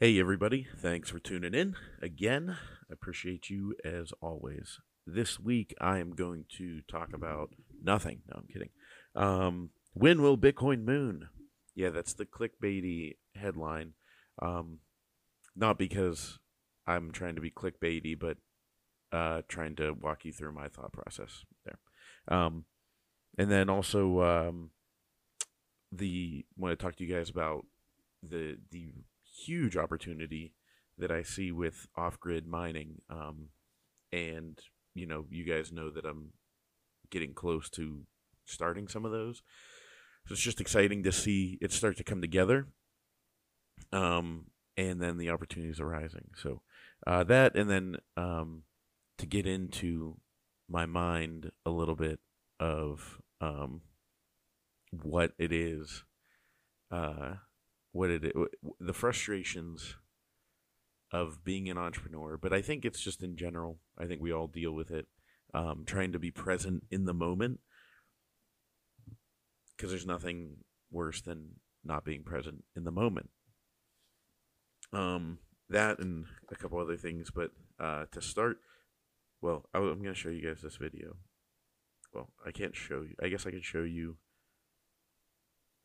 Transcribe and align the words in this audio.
Hey, 0.00 0.20
everybody. 0.20 0.68
Thanks 0.76 1.10
for 1.10 1.18
tuning 1.18 1.54
in 1.54 1.74
again. 2.00 2.56
I 2.88 2.92
appreciate 2.92 3.50
you 3.50 3.74
as 3.84 4.12
always. 4.22 4.78
This 5.04 5.40
week, 5.40 5.74
I 5.80 5.98
am 5.98 6.12
going 6.12 6.44
to 6.56 6.82
talk 6.82 7.12
about 7.12 7.50
nothing. 7.82 8.20
No, 8.28 8.36
I'm 8.36 8.46
kidding. 8.46 8.68
Um, 9.16 9.70
when 9.94 10.22
will 10.22 10.38
Bitcoin 10.38 10.84
moon? 10.84 11.30
Yeah, 11.74 11.88
that's 11.88 12.14
the 12.14 12.26
clickbaity 12.26 13.16
headline. 13.34 13.94
Um, 14.40 14.78
not 15.56 15.78
because 15.78 16.38
I'm 16.86 17.10
trying 17.10 17.34
to 17.34 17.40
be 17.40 17.50
clickbaity, 17.50 18.16
but 18.16 18.36
uh, 19.10 19.42
trying 19.48 19.74
to 19.76 19.96
walk 20.00 20.24
you 20.24 20.32
through 20.32 20.52
my 20.52 20.68
thought 20.68 20.92
process 20.92 21.44
there. 21.64 21.80
Um, 22.28 22.66
and 23.36 23.50
then 23.50 23.68
also, 23.68 24.22
um, 24.22 24.70
the 25.90 26.46
want 26.56 26.78
to 26.78 26.80
talk 26.80 26.94
to 26.94 27.04
you 27.04 27.12
guys 27.12 27.30
about 27.30 27.66
the 28.22 28.58
the 28.70 28.92
huge 29.46 29.76
opportunity 29.76 30.54
that 30.98 31.10
I 31.10 31.22
see 31.22 31.52
with 31.52 31.86
off 31.96 32.18
grid 32.18 32.46
mining. 32.46 33.00
Um, 33.08 33.48
and, 34.12 34.58
you 34.94 35.06
know, 35.06 35.26
you 35.30 35.44
guys 35.44 35.72
know 35.72 35.90
that 35.90 36.04
I'm 36.04 36.32
getting 37.10 37.34
close 37.34 37.70
to 37.70 38.02
starting 38.44 38.88
some 38.88 39.04
of 39.04 39.12
those. 39.12 39.42
So 40.26 40.32
it's 40.32 40.42
just 40.42 40.60
exciting 40.60 41.02
to 41.04 41.12
see 41.12 41.58
it 41.60 41.72
start 41.72 41.96
to 41.98 42.04
come 42.04 42.20
together. 42.20 42.66
Um, 43.92 44.46
and 44.76 45.00
then 45.00 45.18
the 45.18 45.30
opportunities 45.30 45.80
arising. 45.80 46.30
So 46.36 46.62
uh, 47.06 47.24
that, 47.24 47.56
and 47.56 47.70
then 47.70 47.96
um, 48.16 48.62
to 49.18 49.26
get 49.26 49.46
into 49.46 50.18
my 50.68 50.86
mind 50.86 51.50
a 51.64 51.70
little 51.70 51.96
bit 51.96 52.20
of 52.60 53.20
um, 53.40 53.82
what 54.90 55.32
it 55.38 55.52
is. 55.52 56.04
Uh, 56.90 57.34
what 57.98 58.10
it 58.10 58.32
the 58.78 58.92
frustrations 58.92 59.96
of 61.10 61.42
being 61.44 61.68
an 61.68 61.76
entrepreneur, 61.76 62.38
but 62.40 62.52
I 62.52 62.62
think 62.62 62.84
it's 62.84 63.00
just 63.00 63.24
in 63.24 63.36
general. 63.36 63.80
I 63.98 64.06
think 64.06 64.22
we 64.22 64.32
all 64.32 64.46
deal 64.46 64.70
with 64.70 64.92
it. 64.92 65.06
Um, 65.52 65.82
trying 65.84 66.12
to 66.12 66.18
be 66.20 66.30
present 66.30 66.84
in 66.92 67.06
the 67.06 67.14
moment 67.14 67.58
because 69.76 69.90
there's 69.90 70.06
nothing 70.06 70.58
worse 70.92 71.22
than 71.22 71.56
not 71.84 72.04
being 72.04 72.22
present 72.22 72.62
in 72.76 72.84
the 72.84 72.92
moment. 72.92 73.30
Um, 74.92 75.38
that 75.68 75.98
and 75.98 76.26
a 76.52 76.54
couple 76.54 76.78
other 76.78 76.96
things, 76.96 77.32
but 77.34 77.50
uh, 77.80 78.04
to 78.12 78.20
start, 78.20 78.58
well, 79.40 79.64
I, 79.74 79.78
I'm 79.78 80.02
going 80.02 80.14
to 80.14 80.14
show 80.14 80.28
you 80.28 80.46
guys 80.46 80.62
this 80.62 80.76
video. 80.76 81.16
Well, 82.14 82.28
I 82.46 82.52
can't 82.52 82.76
show 82.76 83.00
you. 83.00 83.14
I 83.20 83.28
guess 83.28 83.46
I 83.46 83.50
can 83.50 83.62
show 83.62 83.82
you 83.82 84.18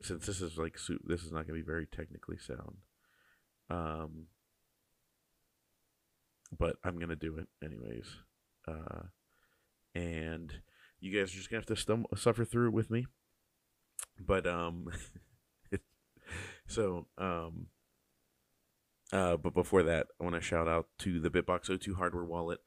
since 0.03 0.25
this 0.25 0.41
is 0.41 0.57
like 0.57 0.77
this 1.05 1.23
is 1.23 1.31
not 1.31 1.47
going 1.47 1.59
to 1.59 1.63
be 1.65 1.71
very 1.71 1.87
technically 1.87 2.37
sound. 2.37 2.77
Um, 3.69 4.27
but 6.57 6.75
I'm 6.83 6.99
gonna 6.99 7.15
do 7.15 7.37
it 7.37 7.47
anyways. 7.63 8.07
Uh, 8.67 9.07
and 9.95 10.53
you 10.99 11.17
guys 11.17 11.33
are 11.33 11.37
just 11.37 11.49
gonna 11.49 11.63
have 11.65 11.65
to 11.67 11.73
stum- 11.73 12.17
suffer 12.17 12.45
through 12.45 12.67
it 12.67 12.73
with 12.73 12.91
me. 12.91 13.05
But 14.19 14.45
um, 14.45 14.87
so 16.67 17.07
um, 17.17 17.67
uh, 19.11 19.37
but 19.37 19.53
before 19.53 19.83
that, 19.83 20.07
I 20.19 20.23
want 20.23 20.35
to 20.35 20.41
shout 20.41 20.67
out 20.67 20.87
to 20.99 21.19
the 21.19 21.29
BitBox02 21.29 21.95
hardware 21.95 22.23
wallet. 22.23 22.59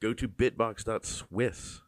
Go 0.00 0.12
to 0.14 0.28
bitbox.swiss 0.28 1.80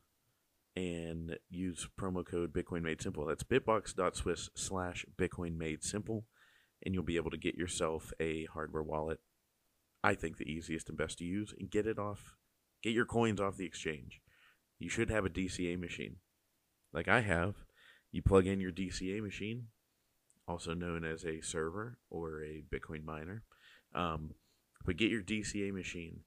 and 0.77 1.39
use 1.49 1.89
promo 1.99 2.25
code 2.25 2.53
Bitcoin 2.53 2.83
Made 2.83 3.01
Simple. 3.01 3.25
That's 3.25 3.43
bitbox.swiss 3.43 4.51
slash 4.55 5.07
Bitcoin 5.17 5.57
Made 5.57 5.83
Simple, 5.83 6.27
and 6.85 6.95
you'll 6.95 7.03
be 7.03 7.17
able 7.17 7.31
to 7.31 7.39
get 7.39 7.55
yourself 7.55 8.13
a 8.21 8.45
hardware 8.53 8.83
wallet. 8.83 9.19
I 10.05 10.15
think 10.15 10.37
the 10.37 10.51
easiest 10.51 10.89
and 10.89 10.99
best 10.99 11.19
to 11.19 11.25
use, 11.25 11.55
and 11.59 11.71
get 11.71 11.87
it 11.87 11.99
off, 11.99 12.37
get 12.83 12.93
your 12.93 13.07
coins 13.07 13.41
off 13.41 13.57
the 13.57 13.65
exchange. 13.65 14.21
You 14.79 14.91
should 14.91 15.11
have 15.11 15.25
a 15.25 15.31
DCA 15.31 15.79
machine, 15.81 16.17
like 16.93 17.09
I 17.09 17.23
have. 17.23 17.55
You 18.13 18.23
plug 18.23 18.47
in 18.47 18.61
your 18.61 18.73
DCA 18.73 19.23
machine, 19.23 19.69
also 20.47 20.75
known 20.75 21.05
as 21.05 21.25
a 21.25 21.41
server 21.41 21.99
or 22.11 22.43
a 22.43 22.63
Bitcoin 22.73 23.05
miner, 23.05 23.43
um, 23.95 24.35
but 24.85 24.97
get 24.97 25.11
your 25.11 25.23
DCA 25.23 25.73
machine 25.73 26.21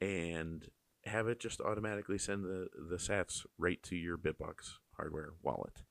and 0.00 0.68
have 1.08 1.28
it 1.28 1.40
just 1.40 1.60
automatically 1.60 2.18
send 2.18 2.44
the, 2.44 2.68
the 2.90 2.96
sats 2.96 3.44
right 3.58 3.82
to 3.84 3.96
your 3.96 4.16
Bitbox 4.16 4.78
hardware 4.96 5.34
wallet. 5.42 5.82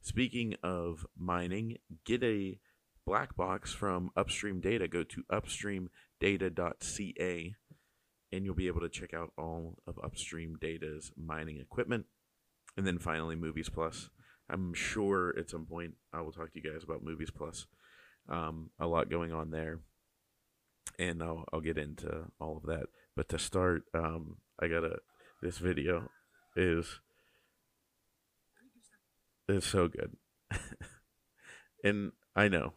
Speaking 0.00 0.54
of 0.62 1.04
mining, 1.16 1.78
get 2.04 2.22
a 2.22 2.60
black 3.04 3.34
box 3.36 3.72
from 3.72 4.10
Upstream 4.16 4.60
Data. 4.60 4.86
Go 4.86 5.02
to 5.02 5.24
upstreamdata.ca 5.32 7.56
and 8.32 8.44
you'll 8.44 8.54
be 8.54 8.66
able 8.66 8.80
to 8.80 8.88
check 8.88 9.14
out 9.14 9.32
all 9.38 9.78
of 9.86 9.98
Upstream 10.02 10.56
Data's 10.60 11.10
mining 11.16 11.58
equipment. 11.58 12.06
And 12.76 12.86
then 12.86 12.98
finally, 12.98 13.36
Movies 13.36 13.68
Plus. 13.68 14.10
I'm 14.50 14.72
sure 14.72 15.34
at 15.38 15.50
some 15.50 15.66
point 15.66 15.94
I 16.12 16.22
will 16.22 16.32
talk 16.32 16.52
to 16.52 16.60
you 16.60 16.72
guys 16.72 16.84
about 16.84 17.02
Movies 17.02 17.30
Plus. 17.30 17.66
Um, 18.28 18.70
a 18.78 18.86
lot 18.86 19.10
going 19.10 19.32
on 19.32 19.50
there, 19.50 19.80
and 20.98 21.22
I'll, 21.22 21.44
I'll 21.52 21.60
get 21.60 21.78
into 21.78 22.24
all 22.40 22.58
of 22.58 22.64
that. 22.64 22.86
But 23.16 23.28
to 23.30 23.38
start, 23.38 23.84
um, 23.94 24.36
I 24.60 24.68
gotta. 24.68 24.98
This 25.40 25.58
video 25.58 26.10
is 26.56 27.00
is 29.48 29.64
so 29.64 29.88
good, 29.88 30.16
and 31.84 32.12
I 32.34 32.48
know 32.48 32.74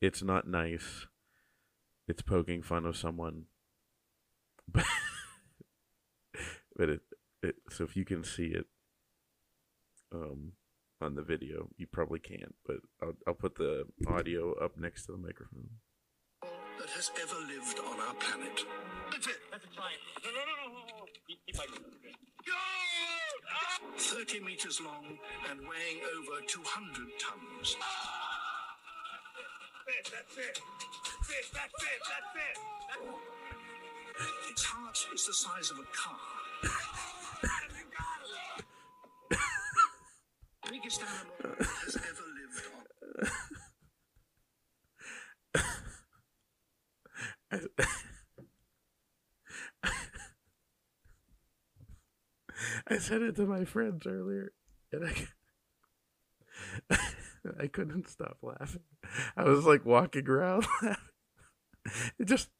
it's 0.00 0.22
not 0.22 0.48
nice. 0.48 1.06
It's 2.08 2.22
poking 2.22 2.62
fun 2.62 2.84
of 2.84 2.96
someone, 2.96 3.44
but 4.68 4.84
but 6.76 6.88
it, 6.88 7.00
it 7.42 7.54
so 7.70 7.84
if 7.84 7.96
you 7.96 8.04
can 8.04 8.24
see 8.24 8.46
it 8.46 8.66
um 10.12 10.52
on 11.00 11.14
the 11.14 11.22
video, 11.22 11.68
you 11.76 11.86
probably 11.86 12.18
can't. 12.18 12.54
But 12.66 12.78
I'll 13.00 13.14
I'll 13.28 13.34
put 13.34 13.54
the 13.54 13.84
audio 14.08 14.54
up 14.54 14.76
next 14.76 15.06
to 15.06 15.12
the 15.12 15.18
microphone 15.18 15.68
that 16.80 16.90
has 16.90 17.12
ever 17.22 17.36
lived 17.46 17.78
on 17.78 18.00
our 18.00 18.14
planet. 18.14 18.61
30 24.24 24.38
meters 24.44 24.80
long 24.80 25.18
and 25.50 25.58
weighing 25.62 25.98
over 26.16 26.40
200 26.46 26.94
tons. 27.18 27.76
That's 29.84 29.98
it. 29.98 30.12
That's 30.12 30.36
it. 30.38 30.60
That's 31.18 31.30
it. 31.30 31.46
That's 31.52 31.82
it. 31.82 32.00
That's 32.06 32.36
it. 32.38 32.56
Its 34.48 34.62
heart 34.64 34.98
is 35.12 35.26
the 35.26 35.34
size 35.34 35.72
of 35.72 35.78
a 35.78 35.86
car. 35.92 36.20
Biggest 40.70 41.00
animal 41.00 41.56
that 41.58 41.66
has 41.66 41.96
ever 41.96 42.26
lived 42.38 42.66
on. 52.91 52.91
Said 53.02 53.22
it 53.22 53.34
to 53.34 53.46
my 53.46 53.64
friends 53.64 54.06
earlier, 54.06 54.52
and 54.92 55.04
I 55.04 55.12
I 57.60 57.66
couldn't 57.66 58.08
stop 58.08 58.36
laughing. 58.42 58.84
I 59.36 59.42
was 59.42 59.64
like 59.64 59.84
walking 59.84 60.28
around. 60.28 60.68
it 62.20 62.26
just 62.26 62.50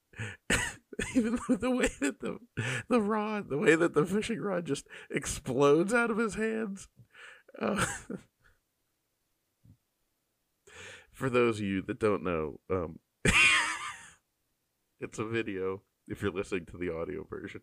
even 1.15 1.39
the 1.49 1.71
way 1.71 1.91
that 2.01 2.19
the 2.19 2.39
the 2.89 3.01
rod, 3.01 3.51
the 3.51 3.57
way 3.57 3.77
that 3.77 3.95
the 3.95 4.05
fishing 4.05 4.41
rod 4.41 4.65
just 4.65 4.89
explodes 5.13 5.95
out 5.95 6.11
of 6.11 6.19
his 6.19 6.35
hands. 6.35 6.89
Uh, 7.57 7.87
for 11.13 11.31
those 11.31 11.61
of 11.61 11.67
you 11.67 11.83
that 11.83 12.01
don't 12.01 12.25
know, 12.25 12.59
um, 12.69 12.99
it's 15.01 15.21
a 15.21 15.25
video. 15.25 15.83
If 16.09 16.21
you're 16.21 16.33
listening 16.33 16.67
to 16.67 16.79
the 16.79 16.93
audio 16.95 17.25
version, 17.29 17.61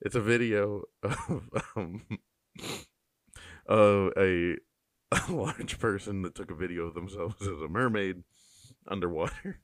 it's 0.00 0.14
a 0.14 0.20
video 0.20 0.82
of 1.02 1.50
um, 1.76 2.02
of 3.66 4.12
a, 4.16 4.56
a 5.12 5.20
large 5.28 5.78
person 5.78 6.22
that 6.22 6.34
took 6.34 6.50
a 6.50 6.54
video 6.54 6.86
of 6.86 6.94
themselves 6.94 7.42
as 7.42 7.60
a 7.60 7.68
mermaid 7.68 8.22
underwater, 8.88 9.60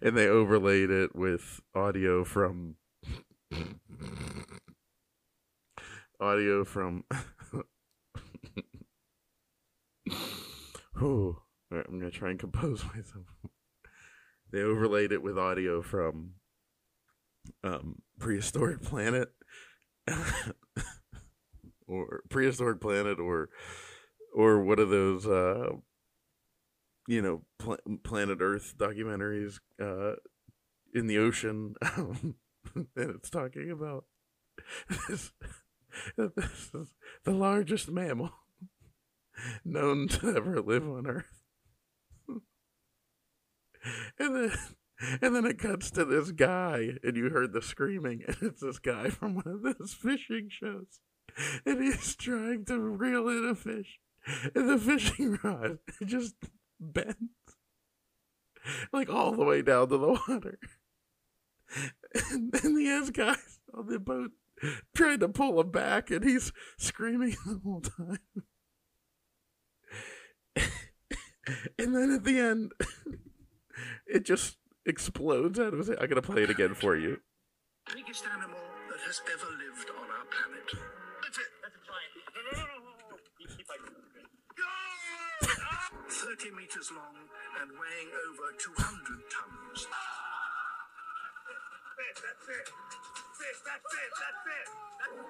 and 0.00 0.16
they 0.16 0.28
overlaid 0.28 0.90
it 0.90 1.14
with 1.14 1.60
audio 1.74 2.24
from 2.24 2.76
audio 6.20 6.64
from. 6.64 7.04
oh, 11.02 11.42
I'm 11.70 11.98
gonna 11.98 12.10
try 12.10 12.30
and 12.30 12.38
compose 12.38 12.84
myself. 12.94 13.26
They 14.52 14.60
overlaid 14.60 15.12
it 15.12 15.22
with 15.22 15.36
audio 15.36 15.82
from 15.82 16.34
um, 17.64 17.96
prehistoric 18.18 18.82
planet 18.82 19.28
or 21.86 22.22
prehistoric 22.28 22.80
planet 22.80 23.18
or 23.18 23.48
or 24.34 24.62
one 24.62 24.78
of 24.78 24.90
those 24.90 25.26
uh, 25.26 25.70
you 27.06 27.22
know, 27.22 27.42
pl- 27.58 27.78
Planet 28.02 28.38
Earth 28.40 28.74
documentaries 28.76 29.58
uh, 29.80 30.16
in 30.94 31.06
the 31.06 31.18
ocean, 31.18 31.74
and 31.84 32.34
it's 32.96 33.30
talking 33.30 33.70
about 33.70 34.04
this, 35.08 35.32
this 36.16 36.70
is 36.74 36.94
the 37.24 37.32
largest 37.32 37.90
mammal 37.90 38.32
known 39.64 40.08
to 40.08 40.34
ever 40.36 40.60
live 40.60 40.88
on 40.88 41.06
Earth. 41.06 41.42
and 44.18 44.36
then 44.36 44.52
and 45.00 45.34
then 45.34 45.44
it 45.44 45.58
cuts 45.58 45.90
to 45.92 46.04
this 46.04 46.32
guy, 46.32 46.90
and 47.02 47.16
you 47.16 47.28
heard 47.30 47.52
the 47.52 47.62
screaming, 47.62 48.22
and 48.26 48.36
it's 48.40 48.62
this 48.62 48.78
guy 48.78 49.10
from 49.10 49.34
one 49.34 49.46
of 49.46 49.62
those 49.62 49.94
fishing 50.00 50.48
shows. 50.50 51.00
And 51.66 51.82
he's 51.82 52.16
trying 52.16 52.64
to 52.66 52.78
reel 52.78 53.28
in 53.28 53.44
a 53.44 53.54
fish. 53.54 53.98
And 54.54 54.68
the 54.68 54.78
fishing 54.84 55.38
rod 55.42 55.78
just 56.04 56.34
bends. 56.80 57.16
Like 58.92 59.10
all 59.10 59.32
the 59.32 59.44
way 59.44 59.62
down 59.62 59.88
to 59.90 59.98
the 59.98 60.20
water. 60.28 60.58
And 62.32 62.52
then 62.52 62.76
he 62.76 62.86
has 62.86 63.10
guys 63.10 63.60
on 63.74 63.86
the 63.86 63.98
boat 63.98 64.32
trying 64.94 65.20
to 65.20 65.28
pull 65.28 65.60
him 65.60 65.70
back, 65.70 66.10
and 66.10 66.24
he's 66.24 66.52
screaming 66.78 67.36
the 67.44 67.60
whole 67.62 67.82
time. 67.82 68.18
and 71.78 71.94
then 71.94 72.10
at 72.12 72.24
the 72.24 72.38
end, 72.38 72.72
it 74.06 74.24
just 74.24 74.56
explodes 74.86 75.58
out 75.58 75.72
of 75.72 75.78
his 75.78 75.88
head. 75.88 75.98
I'm 76.00 76.08
gonna 76.08 76.22
play 76.22 76.42
it 76.42 76.50
again 76.50 76.74
for 76.74 76.96
you. 76.96 77.20
Biggest 77.92 78.24
animal 78.26 78.58
that 78.90 79.00
has 79.06 79.20
ever 79.30 79.50
lived 79.58 79.90
on 79.90 80.06
our 80.10 80.26
planet. 80.30 80.68
That's 81.22 81.38
it. 81.38 81.50
That's 81.62 81.76
a 81.76 81.82
giant. 81.86 82.12
No, 82.34 82.40
no, 82.42 82.54
no, 82.56 82.78
no, 82.82 82.92
no. 83.10 83.16
Keep, 83.38 83.50
keep. 83.56 83.66
Go! 83.66 84.66
Ah! 85.62 85.90
30 86.08 86.50
meters 86.56 86.90
long 86.94 87.14
and 87.62 87.70
weighing 87.78 88.10
over 88.26 88.46
200 88.58 89.22
tons. 89.30 89.86
Ah! 89.90 90.66
That's 92.06 92.10
it. 92.10 92.26
That's 92.26 92.48
it. 92.48 92.66
That's 93.66 93.92
it. 93.94 94.10
That's 94.18 94.44
it. 94.46 94.66
That's 94.98 95.14
it. 95.14 95.28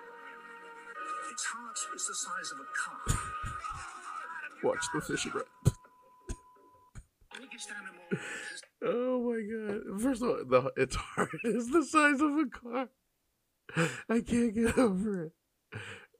Its 1.32 1.44
heart 1.44 1.78
is 1.94 2.06
the 2.06 2.14
size 2.14 2.50
of 2.52 2.58
a 2.60 2.68
car. 2.72 3.04
Watch 4.62 4.84
the 4.94 5.00
fishing 5.00 5.32
rod. 5.34 5.44
Biggest 7.36 7.68
animal 7.68 8.00
that 8.10 8.18
has 8.18 8.62
Oh 8.84 9.30
my 9.30 9.40
god! 9.40 10.00
First 10.00 10.22
of 10.22 10.28
all, 10.28 10.44
the 10.44 10.72
its 10.76 10.94
heart 10.96 11.30
is 11.44 11.70
the 11.70 11.84
size 11.84 12.20
of 12.20 12.36
a 12.36 12.46
car. 12.46 12.88
I 14.08 14.20
can't 14.20 14.54
get 14.54 14.78
over 14.78 15.24
it. 15.24 15.32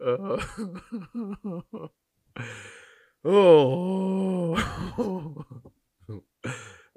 Uh, 0.05 0.39
oh. 3.25 4.57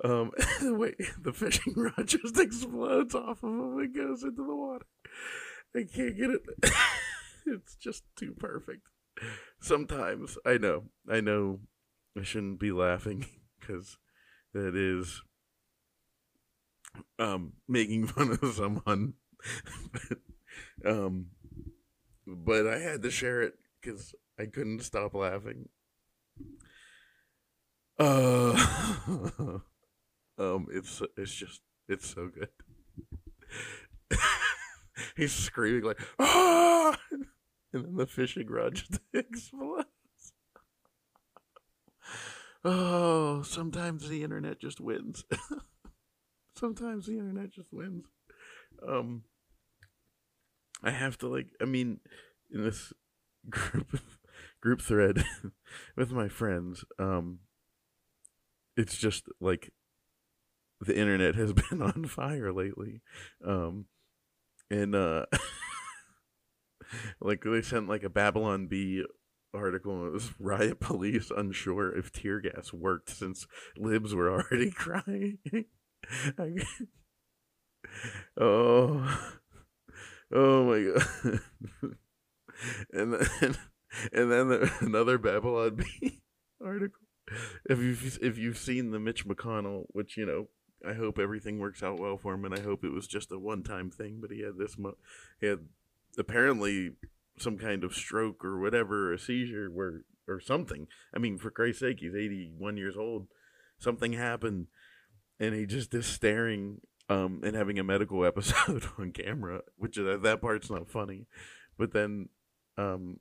Um. 0.01 0.31
Wait, 0.61 0.95
the 1.21 1.33
fishing 1.33 1.73
rod 1.75 2.07
just 2.07 2.39
explodes 2.39 3.13
off 3.13 3.43
of 3.43 3.49
him 3.49 3.79
and 3.79 3.93
goes 3.93 4.23
into 4.23 4.45
the 4.45 4.55
water. 4.55 4.85
I 5.75 5.79
can't 5.79 6.15
get 6.15 6.29
it. 6.29 6.41
it's 7.45 7.75
just 7.75 8.03
too 8.15 8.33
perfect. 8.37 8.87
Sometimes 9.59 10.37
I 10.45 10.57
know, 10.57 10.85
I 11.09 11.19
know, 11.19 11.59
I 12.17 12.23
shouldn't 12.23 12.59
be 12.59 12.71
laughing 12.71 13.25
because 13.59 13.97
that 14.53 14.75
is 14.75 15.21
um 17.17 17.53
making 17.67 18.07
fun 18.07 18.37
of 18.41 18.53
someone. 18.53 19.13
Um 20.85 21.27
but 22.25 22.67
i 22.67 22.77
had 22.77 23.01
to 23.01 23.09
share 23.09 23.41
it 23.41 23.55
because 23.81 24.13
i 24.39 24.45
couldn't 24.45 24.81
stop 24.81 25.13
laughing. 25.13 25.69
Uh 27.97 28.53
um 30.37 30.67
it's 30.71 31.01
it's 31.17 31.33
just 31.33 31.61
it's 31.87 32.07
so 32.07 32.29
good. 32.29 32.49
He's 35.15 35.33
screaming 35.33 35.83
like 35.83 35.99
ah! 36.19 36.97
And 37.11 37.85
then 37.85 37.95
the 37.95 38.07
fishing 38.07 38.47
rod 38.47 38.75
just 38.75 38.99
explodes. 39.13 39.87
Oh 42.63 43.41
sometimes 43.43 44.07
the 44.07 44.23
internet 44.23 44.59
just 44.59 44.79
wins 44.79 45.23
sometimes 46.59 47.05
the 47.05 47.13
internet 47.13 47.51
just 47.51 47.71
wins. 47.71 48.05
Um, 48.87 49.23
I 50.83 50.91
have 50.91 51.17
to 51.19 51.27
like, 51.27 51.47
I 51.61 51.65
mean, 51.65 51.99
in 52.51 52.63
this 52.63 52.93
group 53.49 53.99
group 54.61 54.81
thread 54.81 55.23
with 55.95 56.11
my 56.11 56.27
friends, 56.27 56.83
um, 56.97 57.39
it's 58.77 58.97
just 58.97 59.25
like 59.39 59.71
the 60.81 60.97
internet 60.97 61.35
has 61.35 61.53
been 61.69 61.81
on 61.81 62.05
fire 62.05 62.51
lately, 62.53 63.01
um, 63.45 63.85
and 64.69 64.95
uh, 64.95 65.25
like 67.21 67.43
they 67.43 67.61
sent 67.61 67.89
like 67.89 68.03
a 68.03 68.09
Babylon 68.09 68.67
Bee 68.67 69.03
article 69.51 70.05
it 70.05 70.13
was 70.13 70.31
riot 70.39 70.79
police 70.79 71.31
unsure 71.35 71.97
if 71.97 72.11
tear 72.11 72.39
gas 72.39 72.71
worked 72.71 73.09
since 73.09 73.47
libs 73.75 74.13
were 74.13 74.29
already 74.29 74.69
crying 74.69 75.39
oh, 78.39 79.19
oh 80.33 80.65
my 80.65 80.93
god! 80.93 81.39
and 82.91 83.13
then, 83.13 83.57
and 84.13 84.31
then 84.31 84.49
the, 84.49 84.71
another 84.81 85.17
Babylon 85.17 85.75
Bee 86.01 86.21
article. 86.63 87.01
If 87.69 87.79
you've 87.79 88.19
if 88.21 88.37
you've 88.37 88.57
seen 88.57 88.91
the 88.91 88.99
Mitch 88.99 89.27
McConnell, 89.27 89.85
which 89.89 90.17
you 90.17 90.25
know, 90.25 90.47
I 90.87 90.93
hope 90.93 91.19
everything 91.19 91.59
works 91.59 91.83
out 91.83 91.99
well 91.99 92.17
for 92.17 92.33
him, 92.33 92.45
and 92.45 92.55
I 92.55 92.61
hope 92.61 92.83
it 92.83 92.93
was 92.93 93.07
just 93.07 93.31
a 93.31 93.39
one 93.39 93.63
time 93.63 93.91
thing. 93.91 94.19
But 94.21 94.31
he 94.31 94.41
had 94.41 94.57
this, 94.57 94.77
mo- 94.77 94.97
he 95.39 95.47
had 95.47 95.59
apparently 96.17 96.91
some 97.37 97.57
kind 97.57 97.83
of 97.83 97.93
stroke 97.93 98.43
or 98.43 98.59
whatever, 98.59 99.13
a 99.13 99.19
seizure, 99.19 99.69
where 99.69 100.03
or 100.27 100.39
something. 100.39 100.87
I 101.15 101.19
mean, 101.19 101.37
for 101.37 101.51
Christ's 101.51 101.81
sake, 101.81 101.99
he's 101.99 102.15
eighty 102.15 102.51
one 102.57 102.77
years 102.77 102.95
old. 102.97 103.27
Something 103.77 104.13
happened 104.13 104.67
and 105.39 105.55
he 105.55 105.65
just 105.65 105.93
is 105.93 106.05
staring 106.05 106.81
um 107.09 107.41
and 107.43 107.55
having 107.55 107.79
a 107.79 107.83
medical 107.83 108.25
episode 108.31 108.85
on 108.97 109.11
camera 109.11 109.61
which 109.77 109.97
uh, 109.97 110.17
that 110.17 110.41
part's 110.41 110.69
not 110.69 110.89
funny. 110.89 111.27
But 111.77 111.93
then 111.93 112.29
um 112.77 113.19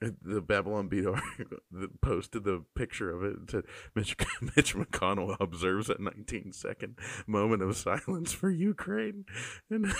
the 0.00 0.42
Babylon 0.42 0.88
Bee 0.88 1.00
that 1.70 2.00
posted 2.02 2.44
the 2.44 2.64
picture 2.74 3.10
of 3.10 3.24
it 3.24 3.38
and 3.38 3.50
said 3.50 3.64
Mitch, 3.94 4.16
Mitch 4.56 4.74
McConnell 4.74 5.36
observes 5.40 5.88
a 5.88 5.96
19 5.98 6.52
second 6.52 6.98
moment 7.26 7.62
of 7.62 7.76
silence 7.76 8.32
for 8.32 8.50
Ukraine. 8.50 9.24
And 9.70 9.92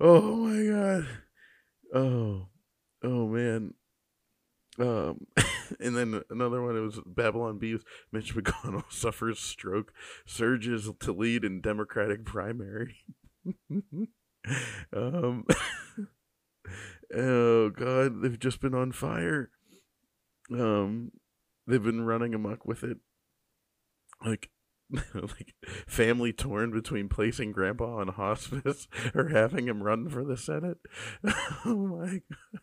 oh 0.00 0.36
my 0.36 0.66
god. 0.66 1.08
Oh 1.94 2.48
oh 3.02 3.28
man. 3.28 3.74
Um, 4.78 5.26
and 5.80 5.96
then 5.96 6.22
another 6.30 6.62
one. 6.62 6.76
It 6.76 6.80
was 6.80 7.00
Babylon 7.06 7.58
Bee's. 7.58 7.82
Mitch 8.12 8.34
McConnell 8.36 8.90
suffers 8.90 9.38
stroke, 9.38 9.92
surges 10.26 10.90
to 11.00 11.12
lead 11.12 11.44
in 11.44 11.60
Democratic 11.60 12.24
primary. 12.24 12.96
um, 14.96 15.44
oh 17.14 17.70
God, 17.70 18.22
they've 18.22 18.38
just 18.38 18.60
been 18.60 18.74
on 18.74 18.92
fire. 18.92 19.50
Um, 20.52 21.12
they've 21.66 21.82
been 21.82 22.04
running 22.04 22.34
amok 22.34 22.66
with 22.66 22.82
it, 22.82 22.98
like. 24.24 24.50
like 25.14 25.54
family 25.86 26.32
torn 26.32 26.72
between 26.72 27.08
placing 27.08 27.52
grandpa 27.52 27.98
on 27.98 28.08
hospice 28.08 28.88
or 29.14 29.28
having 29.28 29.68
him 29.68 29.84
run 29.84 30.08
for 30.08 30.24
the 30.24 30.36
senate 30.36 30.78
oh 31.64 31.76
my 31.86 32.20
god 32.28 32.59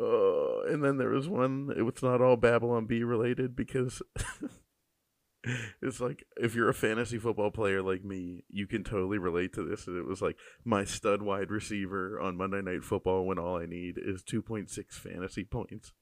uh, 0.00 0.62
and 0.72 0.82
then 0.82 0.96
there 0.96 1.10
was 1.10 1.28
one. 1.28 1.72
It 1.76 1.82
was 1.82 2.02
not 2.02 2.20
all 2.20 2.36
Babylon 2.36 2.86
Bee 2.86 3.02
related 3.02 3.54
because 3.54 4.00
it's 5.82 6.00
like 6.00 6.24
if 6.36 6.54
you're 6.54 6.68
a 6.68 6.74
fantasy 6.74 7.18
football 7.18 7.50
player 7.50 7.82
like 7.82 8.04
me, 8.04 8.44
you 8.48 8.66
can 8.66 8.84
totally 8.84 9.18
relate 9.18 9.52
to 9.54 9.64
this. 9.64 9.86
And 9.86 9.96
it 9.98 10.06
was 10.06 10.22
like 10.22 10.36
my 10.64 10.84
stud 10.84 11.22
wide 11.22 11.50
receiver 11.50 12.18
on 12.20 12.36
Monday 12.36 12.62
Night 12.62 12.84
Football 12.84 13.26
when 13.26 13.38
all 13.38 13.58
I 13.58 13.66
need 13.66 13.98
is 13.98 14.22
2.6 14.22 14.92
fantasy 14.92 15.44
points, 15.44 15.92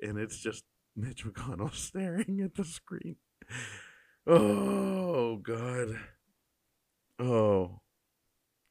and 0.00 0.18
it's 0.18 0.38
just 0.38 0.64
Mitch 0.96 1.24
McConnell 1.24 1.74
staring 1.74 2.40
at 2.42 2.54
the 2.54 2.64
screen. 2.64 3.16
Oh 4.26 5.36
God. 5.36 5.98
Oh, 7.18 7.80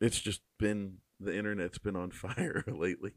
it's 0.02 0.20
just 0.20 0.42
been 0.60 0.98
the 1.20 1.36
internet's 1.36 1.78
been 1.78 1.96
on 1.96 2.12
fire 2.12 2.64
lately. 2.68 3.14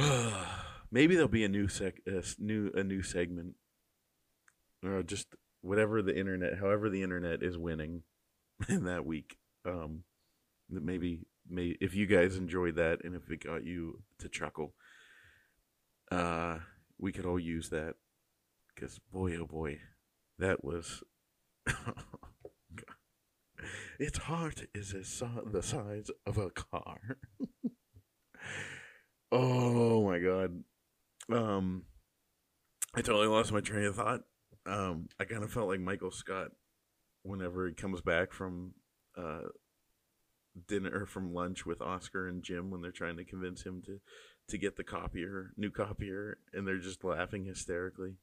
Maybe 0.90 1.14
there'll 1.14 1.28
be 1.28 1.44
a 1.44 1.48
new 1.48 1.68
sec, 1.68 2.00
a 2.06 2.22
new 2.38 2.70
a 2.74 2.82
new 2.82 3.02
segment, 3.02 3.54
or 4.84 5.02
just 5.02 5.28
whatever 5.60 6.02
the 6.02 6.18
internet, 6.18 6.58
however 6.58 6.88
the 6.88 7.02
internet 7.02 7.42
is 7.42 7.58
winning 7.58 8.02
in 8.68 8.84
that 8.84 9.04
week. 9.04 9.36
Um, 9.64 10.04
that 10.70 10.82
maybe, 10.82 11.26
may 11.48 11.76
if 11.80 11.94
you 11.94 12.06
guys 12.06 12.36
enjoyed 12.36 12.76
that 12.76 13.04
and 13.04 13.14
if 13.14 13.30
it 13.30 13.44
got 13.44 13.64
you 13.64 14.02
to 14.18 14.28
chuckle, 14.28 14.74
uh, 16.10 16.58
we 16.98 17.12
could 17.12 17.26
all 17.26 17.38
use 17.38 17.68
that 17.70 17.94
because 18.74 18.98
boy, 19.12 19.36
oh 19.36 19.46
boy, 19.46 19.78
that 20.38 20.64
was. 20.64 21.02
its 23.98 24.18
heart 24.18 24.64
is 24.74 24.92
the 24.92 25.62
size 25.62 26.10
of 26.26 26.38
a 26.38 26.50
car. 26.50 27.18
oh 29.32 30.04
my 30.04 30.18
god. 30.18 30.62
Um, 31.32 31.84
I 32.94 33.02
totally 33.02 33.28
lost 33.28 33.52
my 33.52 33.60
train 33.60 33.84
of 33.84 33.96
thought. 33.96 34.22
Um, 34.66 35.08
I 35.18 35.24
kind 35.24 35.44
of 35.44 35.52
felt 35.52 35.68
like 35.68 35.80
Michael 35.80 36.10
Scott 36.10 36.48
whenever 37.22 37.68
he 37.68 37.74
comes 37.74 38.00
back 38.00 38.32
from 38.32 38.72
uh 39.16 39.48
dinner 40.66 41.06
from 41.06 41.32
lunch 41.32 41.64
with 41.64 41.80
Oscar 41.80 42.28
and 42.28 42.42
Jim 42.42 42.70
when 42.70 42.80
they're 42.80 42.90
trying 42.90 43.16
to 43.16 43.24
convince 43.24 43.62
him 43.62 43.82
to 43.86 44.00
to 44.48 44.58
get 44.58 44.76
the 44.76 44.84
copier, 44.84 45.52
new 45.56 45.70
copier, 45.70 46.38
and 46.52 46.66
they're 46.66 46.78
just 46.78 47.04
laughing 47.04 47.44
hysterically. 47.44 48.16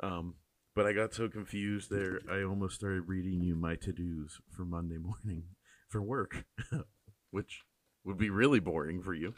Um, 0.00 0.34
but 0.74 0.86
I 0.86 0.92
got 0.92 1.14
so 1.14 1.28
confused 1.28 1.90
there, 1.90 2.20
I 2.30 2.42
almost 2.42 2.74
started 2.74 3.08
reading 3.08 3.40
you 3.40 3.56
my 3.56 3.76
to 3.76 3.92
dos 3.92 4.40
for 4.50 4.66
Monday 4.66 4.98
morning 5.24 5.44
for 5.88 6.02
work, 6.02 6.44
which 7.30 7.62
would 8.04 8.18
be 8.18 8.30
really 8.30 8.60
boring 8.60 9.02
for 9.02 9.14
you. 9.14 9.34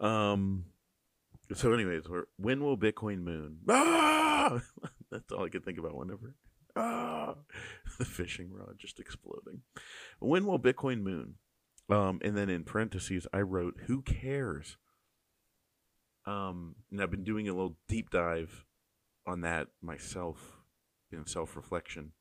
Um, 0.00 0.66
so, 1.54 1.72
anyways, 1.72 2.04
when 2.36 2.62
will 2.62 2.76
Bitcoin 2.76 3.22
moon? 3.22 3.58
Ah! 3.68 4.60
That's 5.10 5.30
all 5.32 5.44
I 5.44 5.48
could 5.48 5.64
think 5.64 5.78
about 5.78 5.96
whenever. 5.96 6.34
Ah! 6.74 7.34
The 7.98 8.04
fishing 8.04 8.52
rod 8.52 8.74
just 8.78 9.00
exploding. 9.00 9.62
When 10.18 10.44
will 10.44 10.58
Bitcoin 10.58 11.02
moon? 11.02 11.36
Um, 11.88 12.20
and 12.22 12.36
then 12.36 12.50
in 12.50 12.64
parentheses, 12.64 13.26
I 13.32 13.40
wrote, 13.40 13.76
"Who 13.86 14.02
cares?" 14.02 14.76
Um, 16.26 16.74
and 16.90 17.00
I've 17.00 17.10
been 17.10 17.24
doing 17.24 17.48
a 17.48 17.54
little 17.54 17.76
deep 17.88 18.10
dive 18.10 18.66
on 19.26 19.40
that 19.42 19.68
myself 19.80 20.58
in 21.12 21.26
self 21.26 21.56
reflection. 21.56 22.12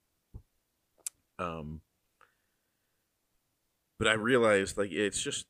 Um, 1.40 1.82
but 3.98 4.08
I 4.08 4.14
realized 4.14 4.78
like 4.78 4.92
it's 4.92 5.22
just 5.22 5.48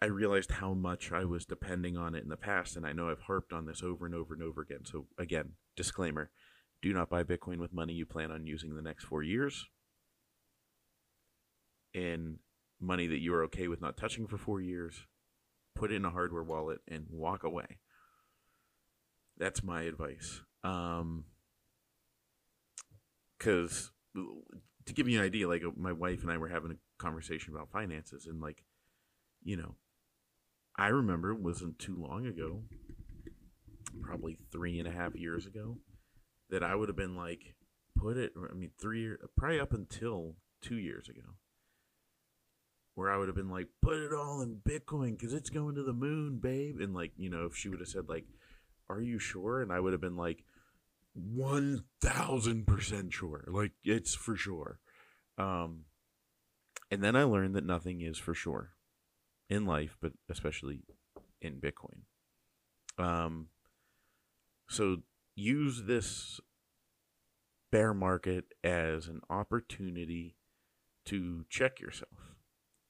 I 0.00 0.06
realized 0.06 0.52
how 0.52 0.74
much 0.74 1.10
I 1.10 1.24
was 1.24 1.44
depending 1.44 1.96
on 1.96 2.14
it 2.14 2.22
in 2.22 2.28
the 2.28 2.36
past, 2.36 2.76
and 2.76 2.86
I 2.86 2.92
know 2.92 3.10
I've 3.10 3.22
harped 3.22 3.52
on 3.52 3.66
this 3.66 3.82
over 3.82 4.06
and 4.06 4.14
over 4.14 4.32
and 4.32 4.42
over 4.42 4.60
again. 4.60 4.84
So 4.84 5.06
again, 5.18 5.52
disclaimer: 5.76 6.30
do 6.82 6.92
not 6.92 7.10
buy 7.10 7.24
Bitcoin 7.24 7.58
with 7.58 7.72
money 7.72 7.94
you 7.94 8.06
plan 8.06 8.30
on 8.30 8.46
using 8.46 8.76
the 8.76 8.82
next 8.82 9.04
four 9.04 9.22
years, 9.22 9.66
and 11.94 12.38
money 12.80 13.08
that 13.08 13.18
you 13.18 13.34
are 13.34 13.42
okay 13.44 13.66
with 13.66 13.80
not 13.80 13.96
touching 13.96 14.28
for 14.28 14.38
four 14.38 14.60
years. 14.60 15.04
Put 15.74 15.90
it 15.90 15.96
in 15.96 16.04
a 16.04 16.10
hardware 16.10 16.42
wallet 16.42 16.78
and 16.88 17.06
walk 17.10 17.42
away. 17.42 17.78
That's 19.36 19.62
my 19.62 19.82
advice. 19.82 20.42
Um, 20.64 21.24
because 23.38 23.92
to 24.14 24.94
give 24.94 25.08
you 25.08 25.18
an 25.18 25.24
idea, 25.24 25.48
like 25.48 25.62
my 25.76 25.92
wife 25.92 26.22
and 26.22 26.30
I 26.30 26.38
were 26.38 26.48
having 26.48 26.72
a 26.72 27.02
conversation 27.02 27.54
about 27.54 27.70
finances, 27.70 28.26
and 28.26 28.40
like, 28.40 28.64
you 29.44 29.56
know, 29.56 29.74
I 30.78 30.88
remember 30.88 31.32
it 31.32 31.40
wasn't 31.40 31.80
too 31.80 31.96
long 31.98 32.24
ago, 32.24 32.62
probably 34.00 34.38
three 34.52 34.78
and 34.78 34.86
a 34.86 34.92
half 34.92 35.16
years 35.16 35.44
ago, 35.44 35.78
that 36.50 36.62
I 36.62 36.76
would 36.76 36.88
have 36.88 36.96
been 36.96 37.16
like, 37.16 37.56
put 37.96 38.16
it. 38.16 38.32
I 38.36 38.54
mean, 38.54 38.70
three 38.80 39.10
probably 39.36 39.58
up 39.58 39.72
until 39.72 40.36
two 40.62 40.76
years 40.78 41.08
ago, 41.08 41.34
where 42.94 43.10
I 43.10 43.16
would 43.16 43.26
have 43.26 43.34
been 43.34 43.50
like, 43.50 43.66
put 43.82 43.96
it 43.96 44.12
all 44.12 44.40
in 44.40 44.60
Bitcoin 44.66 45.18
because 45.18 45.34
it's 45.34 45.50
going 45.50 45.74
to 45.74 45.82
the 45.82 45.92
moon, 45.92 46.38
babe. 46.38 46.80
And 46.80 46.94
like, 46.94 47.10
you 47.16 47.28
know, 47.28 47.46
if 47.46 47.56
she 47.56 47.68
would 47.68 47.80
have 47.80 47.88
said 47.88 48.08
like, 48.08 48.26
are 48.88 49.00
you 49.00 49.18
sure? 49.18 49.60
And 49.60 49.72
I 49.72 49.80
would 49.80 49.92
have 49.92 50.00
been 50.00 50.16
like, 50.16 50.44
1000% 51.36 53.12
sure. 53.12 53.48
Like, 53.48 53.72
it's 53.82 54.14
for 54.14 54.36
sure. 54.36 54.78
Um, 55.36 55.86
and 56.88 57.02
then 57.02 57.16
I 57.16 57.24
learned 57.24 57.56
that 57.56 57.66
nothing 57.66 58.00
is 58.00 58.16
for 58.16 58.32
sure 58.34 58.74
in 59.48 59.66
life, 59.66 59.96
but 60.00 60.12
especially 60.30 60.82
in 61.40 61.60
Bitcoin. 61.60 62.02
Um, 62.98 63.48
so 64.68 64.98
use 65.34 65.84
this 65.84 66.40
bear 67.70 67.94
market 67.94 68.44
as 68.64 69.08
an 69.08 69.20
opportunity 69.30 70.36
to 71.06 71.44
check 71.48 71.80
yourself 71.80 72.36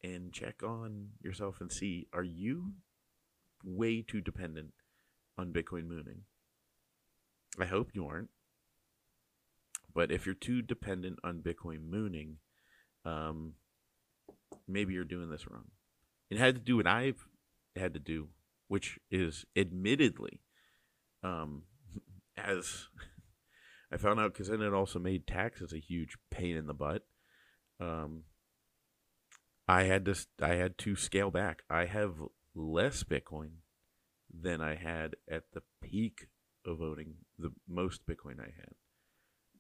and 0.03 0.33
check 0.33 0.63
on 0.63 1.09
yourself 1.21 1.61
and 1.61 1.71
see 1.73 2.07
are 2.13 2.23
you 2.23 2.73
way 3.65 4.03
too 4.03 4.21
dependent 4.21 4.73
on 5.37 5.53
Bitcoin 5.53 5.87
mooning? 5.87 6.23
I 7.61 7.67
hope 7.67 7.91
you 7.95 8.07
aren't. 8.07 8.31
But 9.95 10.13
if 10.13 10.27
you're 10.27 10.35
too 10.35 10.63
dependent 10.63 11.19
on 11.25 11.43
Bitcoin 11.43 11.91
mooning, 11.91 12.37
um, 13.05 13.55
maybe 14.69 14.95
you're 14.95 15.05
doing 15.05 15.31
this 15.31 15.49
wrong. 15.49 15.65
It 16.31 16.39
had 16.39 16.55
to 16.55 16.61
do 16.61 16.77
what 16.77 16.87
I've 16.87 17.27
had 17.77 17.95
to 17.95 18.01
do, 18.01 18.29
which 18.69 18.99
is 19.11 19.45
admittedly, 19.57 20.41
um, 21.23 21.63
as 22.37 22.89
I 23.93 23.97
found 23.97 24.21
out, 24.21 24.33
because 24.33 24.49
then 24.49 24.63
it 24.63 24.75
also 24.75 24.99
made 24.99 25.27
taxes 25.27 25.73
a 25.73 25.79
huge 25.79 26.17
pain 26.31 26.57
in 26.57 26.67
the 26.67 26.75
butt. 26.75 27.03
Um, 27.81 28.25
I 29.67 29.85
had 29.85 30.05
to 30.07 30.15
I 30.41 30.55
had 30.55 30.79
to 30.79 30.97
scale 30.97 31.31
back. 31.31 31.63
I 31.71 31.85
have 31.85 32.15
less 32.55 33.05
Bitcoin 33.05 33.61
than 34.33 34.61
I 34.61 34.75
had 34.75 35.17
at 35.31 35.45
the 35.53 35.63
peak 35.83 36.29
of 36.67 36.83
owning 36.83 37.15
the 37.39 37.53
most 37.69 38.07
Bitcoin 38.07 38.41
I 38.41 38.53
had. 38.57 38.75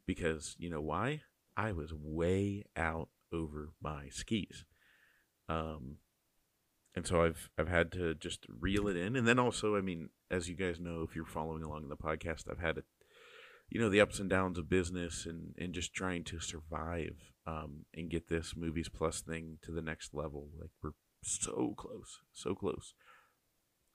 Because, 0.06 0.56
you 0.58 0.70
know 0.70 0.80
why? 0.80 1.22
I 1.56 1.72
was 1.72 1.92
way 1.92 2.64
out 2.76 3.08
over 3.32 3.70
my 3.82 4.08
skis. 4.10 4.64
Um, 5.48 5.96
and 6.99 7.07
so 7.07 7.23
I've 7.23 7.49
I've 7.57 7.69
had 7.69 7.93
to 7.93 8.14
just 8.17 8.45
reel 8.61 8.88
it 8.88 8.97
in, 8.97 9.14
and 9.14 9.26
then 9.26 9.38
also, 9.38 9.76
I 9.76 9.81
mean, 9.81 10.11
as 10.33 10.49
you 10.49 10.57
guys 10.57 10.81
know, 10.81 11.07
if 11.09 11.14
you're 11.14 11.25
following 11.25 11.62
along 11.62 11.85
in 11.85 11.88
the 11.88 11.97
podcast, 11.97 12.50
I've 12.50 12.59
had 12.59 12.76
it, 12.76 12.85
you 13.71 13.81
know, 13.81 13.88
the 13.88 14.00
ups 14.00 14.19
and 14.19 14.28
downs 14.28 14.59
of 14.59 14.69
business 14.69 15.25
and 15.25 15.55
and 15.57 15.73
just 15.73 15.95
trying 15.95 16.25
to 16.25 16.40
survive 16.40 17.17
um, 17.47 17.85
and 17.95 18.11
get 18.11 18.28
this 18.28 18.55
movies 18.57 18.88
plus 18.88 19.21
thing 19.21 19.59
to 19.62 19.71
the 19.71 19.81
next 19.81 20.12
level. 20.12 20.49
Like 20.61 20.71
we're 20.83 20.90
so 21.23 21.75
close, 21.76 22.19
so 22.33 22.57
close. 22.57 22.95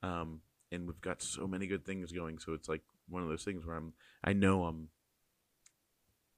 Um, 0.02 0.40
and 0.72 0.88
we've 0.88 1.02
got 1.02 1.22
so 1.22 1.46
many 1.46 1.68
good 1.68 1.86
things 1.86 2.14
going. 2.14 2.40
So 2.40 2.54
it's 2.54 2.70
like 2.70 2.84
one 3.10 3.22
of 3.22 3.28
those 3.28 3.44
things 3.44 3.66
where 3.66 3.76
I'm, 3.76 3.94
I 4.24 4.34
know 4.34 4.64
I'm 4.64 4.90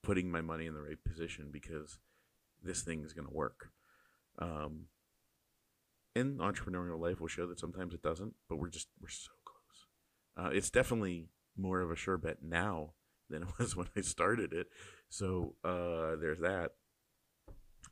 putting 0.04 0.32
my 0.32 0.42
money 0.42 0.66
in 0.66 0.74
the 0.74 0.82
right 0.82 1.04
position 1.04 1.50
because 1.52 2.00
this 2.62 2.82
thing 2.82 3.04
is 3.04 3.14
going 3.14 3.28
to 3.28 3.34
work. 3.34 3.70
Um, 4.40 4.88
and 6.16 6.40
entrepreneurial 6.40 7.00
life 7.00 7.20
will 7.20 7.28
show 7.28 7.46
that 7.48 7.60
sometimes 7.60 7.94
it 7.94 8.02
doesn't, 8.02 8.34
but 8.50 8.58
we're 8.58 8.70
just 8.70 8.88
we're 9.02 9.10
so 9.10 9.32
close. 9.44 10.48
Uh, 10.48 10.50
it's 10.56 10.70
definitely 10.70 11.30
more 11.58 11.82
of 11.82 11.92
a 11.92 11.96
sure 11.96 12.18
bet 12.18 12.38
now 12.42 12.94
than 13.30 13.44
it 13.44 13.50
was 13.60 13.76
when 13.76 13.88
I 13.96 14.02
started 14.02 14.54
it. 14.54 14.68
So 15.10 15.56
uh, 15.64 16.16
there's 16.20 16.40
that. 16.40 16.72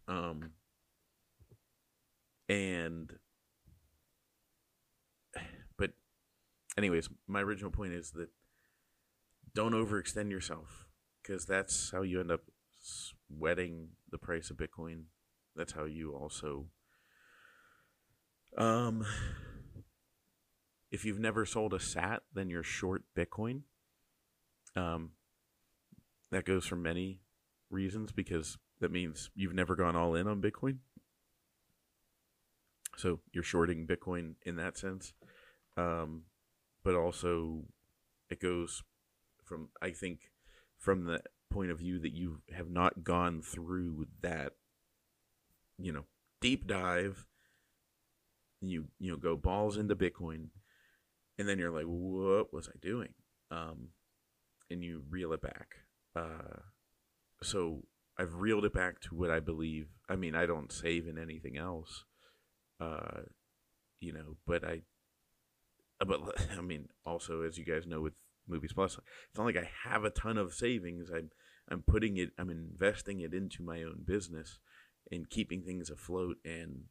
Um, 0.07 0.51
and 2.49 3.13
but, 5.77 5.91
anyways, 6.77 7.09
my 7.27 7.41
original 7.41 7.71
point 7.71 7.93
is 7.93 8.11
that 8.11 8.29
don't 9.53 9.73
overextend 9.73 10.31
yourself 10.31 10.87
because 11.21 11.45
that's 11.45 11.91
how 11.91 12.01
you 12.01 12.19
end 12.19 12.31
up 12.31 12.41
sweating 12.81 13.89
the 14.09 14.17
price 14.17 14.49
of 14.49 14.57
Bitcoin. 14.57 15.03
That's 15.55 15.73
how 15.73 15.85
you 15.85 16.13
also 16.13 16.67
um 18.57 19.05
if 20.91 21.05
you've 21.05 21.19
never 21.19 21.43
sold 21.45 21.73
a 21.73 21.79
sat, 21.79 22.21
then 22.33 22.49
you're 22.49 22.63
short 22.63 23.03
Bitcoin. 23.15 23.61
Um 24.75 25.11
that 26.31 26.45
goes 26.45 26.65
for 26.65 26.75
many 26.75 27.19
reasons 27.69 28.11
because 28.11 28.57
that 28.79 28.91
means 28.91 29.29
you've 29.35 29.53
never 29.53 29.75
gone 29.75 29.95
all 29.95 30.15
in 30.15 30.27
on 30.27 30.41
Bitcoin. 30.41 30.77
So 32.97 33.19
you're 33.31 33.43
shorting 33.43 33.87
Bitcoin 33.87 34.35
in 34.45 34.55
that 34.57 34.77
sense. 34.77 35.13
Um, 35.77 36.23
but 36.83 36.95
also 36.95 37.63
it 38.29 38.39
goes 38.39 38.83
from 39.43 39.69
I 39.81 39.91
think 39.91 40.31
from 40.77 41.05
the 41.05 41.21
point 41.49 41.71
of 41.71 41.79
view 41.79 41.99
that 41.99 42.13
you 42.13 42.41
have 42.55 42.69
not 42.69 43.03
gone 43.03 43.41
through 43.41 44.07
that 44.21 44.53
you 45.77 45.91
know 45.91 46.05
deep 46.41 46.67
dive 46.67 47.25
you 48.69 48.85
you 48.99 49.11
know 49.11 49.17
go 49.17 49.35
balls 49.35 49.77
into 49.77 49.95
bitcoin 49.95 50.47
and 51.37 51.47
then 51.47 51.57
you're 51.57 51.71
like 51.71 51.85
what 51.85 52.53
was 52.53 52.67
i 52.67 52.77
doing 52.81 53.13
um 53.51 53.89
and 54.69 54.83
you 54.83 55.03
reel 55.09 55.33
it 55.33 55.41
back 55.41 55.67
uh 56.15 56.59
so 57.41 57.83
i've 58.17 58.35
reeled 58.35 58.65
it 58.65 58.73
back 58.73 58.99
to 59.01 59.15
what 59.15 59.29
i 59.29 59.39
believe 59.39 59.87
i 60.09 60.15
mean 60.15 60.35
i 60.35 60.45
don't 60.45 60.71
save 60.71 61.07
in 61.07 61.17
anything 61.17 61.57
else 61.57 62.05
uh 62.79 63.21
you 63.99 64.13
know 64.13 64.37
but 64.45 64.63
i 64.63 64.81
uh, 66.03 66.05
but 66.05 66.21
I 66.57 66.61
mean, 66.61 66.89
also 67.05 67.41
as 67.41 67.57
you 67.57 67.65
guys 67.65 67.87
know, 67.87 68.01
with 68.01 68.13
Movies 68.47 68.73
Plus. 68.73 68.97
It's 69.29 69.37
not 69.37 69.45
like 69.45 69.57
I 69.57 69.69
have 69.83 70.03
a 70.03 70.09
ton 70.09 70.37
of 70.37 70.53
savings. 70.53 71.09
I'm 71.13 71.29
I'm 71.69 71.81
putting 71.81 72.17
it. 72.17 72.31
I'm 72.37 72.49
investing 72.49 73.21
it 73.21 73.33
into 73.33 73.63
my 73.63 73.83
own 73.83 74.03
business 74.05 74.59
and 75.11 75.29
keeping 75.29 75.63
things 75.63 75.89
afloat 75.89 76.37
and 76.43 76.83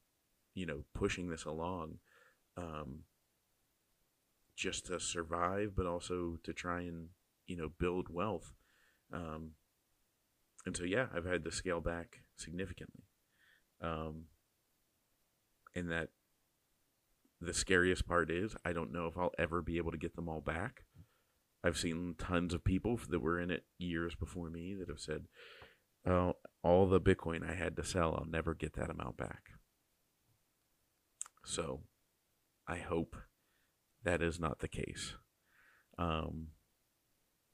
you 0.54 0.66
know 0.66 0.84
pushing 0.94 1.28
this 1.28 1.44
along. 1.44 1.98
Um, 2.56 3.04
just 4.56 4.86
to 4.86 5.00
survive, 5.00 5.72
but 5.74 5.86
also 5.86 6.38
to 6.44 6.52
try 6.52 6.82
and 6.82 7.08
you 7.46 7.56
know 7.56 7.70
build 7.78 8.08
wealth. 8.08 8.52
Um, 9.12 9.52
and 10.66 10.76
so 10.76 10.84
yeah, 10.84 11.06
I've 11.14 11.26
had 11.26 11.44
to 11.44 11.50
scale 11.50 11.80
back 11.80 12.18
significantly. 12.36 13.04
Um, 13.80 14.24
and 15.74 15.90
that 15.90 16.10
the 17.40 17.54
scariest 17.54 18.06
part 18.06 18.30
is 18.30 18.54
I 18.64 18.72
don't 18.72 18.92
know 18.92 19.06
if 19.06 19.18
I'll 19.18 19.32
ever 19.38 19.60
be 19.62 19.78
able 19.78 19.90
to 19.90 19.98
get 19.98 20.14
them 20.14 20.28
all 20.28 20.40
back. 20.40 20.84
I've 21.64 21.78
seen 21.78 22.14
tons 22.18 22.54
of 22.54 22.64
people 22.64 22.98
that 23.08 23.20
were 23.20 23.40
in 23.40 23.50
it 23.50 23.64
years 23.78 24.14
before 24.14 24.50
me 24.50 24.74
that 24.74 24.88
have 24.88 25.00
said, 25.00 25.26
"Oh, 26.06 26.34
all 26.62 26.86
the 26.86 27.00
Bitcoin 27.00 27.48
I 27.48 27.54
had 27.54 27.76
to 27.76 27.84
sell, 27.84 28.14
I'll 28.14 28.26
never 28.26 28.54
get 28.54 28.74
that 28.74 28.90
amount 28.90 29.16
back." 29.16 29.51
So, 31.44 31.82
I 32.66 32.78
hope 32.78 33.16
that 34.04 34.22
is 34.22 34.38
not 34.38 34.60
the 34.60 34.68
case. 34.68 35.14
Um, 35.98 36.48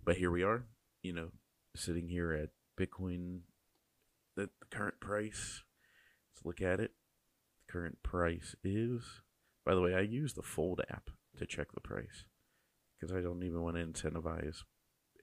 but 0.05 0.17
here 0.17 0.31
we 0.31 0.43
are, 0.43 0.65
you 1.03 1.13
know, 1.13 1.29
sitting 1.75 2.09
here 2.09 2.33
at 2.33 2.51
Bitcoin, 2.79 3.41
the, 4.37 4.51
the 4.61 4.67
current 4.77 5.01
price. 5.01 5.63
Let's 6.35 6.45
look 6.45 6.61
at 6.61 6.81
it. 6.81 6.93
The 7.67 7.73
current 7.73 8.03
price 8.03 8.55
is, 8.63 9.03
by 9.67 9.75
the 9.75 9.81
way, 9.81 9.95
I 9.95 10.01
use 10.01 10.35
the 10.35 10.43
Fold 10.43 10.81
app 10.91 11.11
to 11.39 11.47
check 11.47 11.73
the 11.73 11.81
price 11.81 12.25
because 12.99 13.15
I 13.15 13.21
don't 13.21 13.43
even 13.43 13.63
want 13.63 13.77
to 13.77 13.85
incentivize 13.85 14.63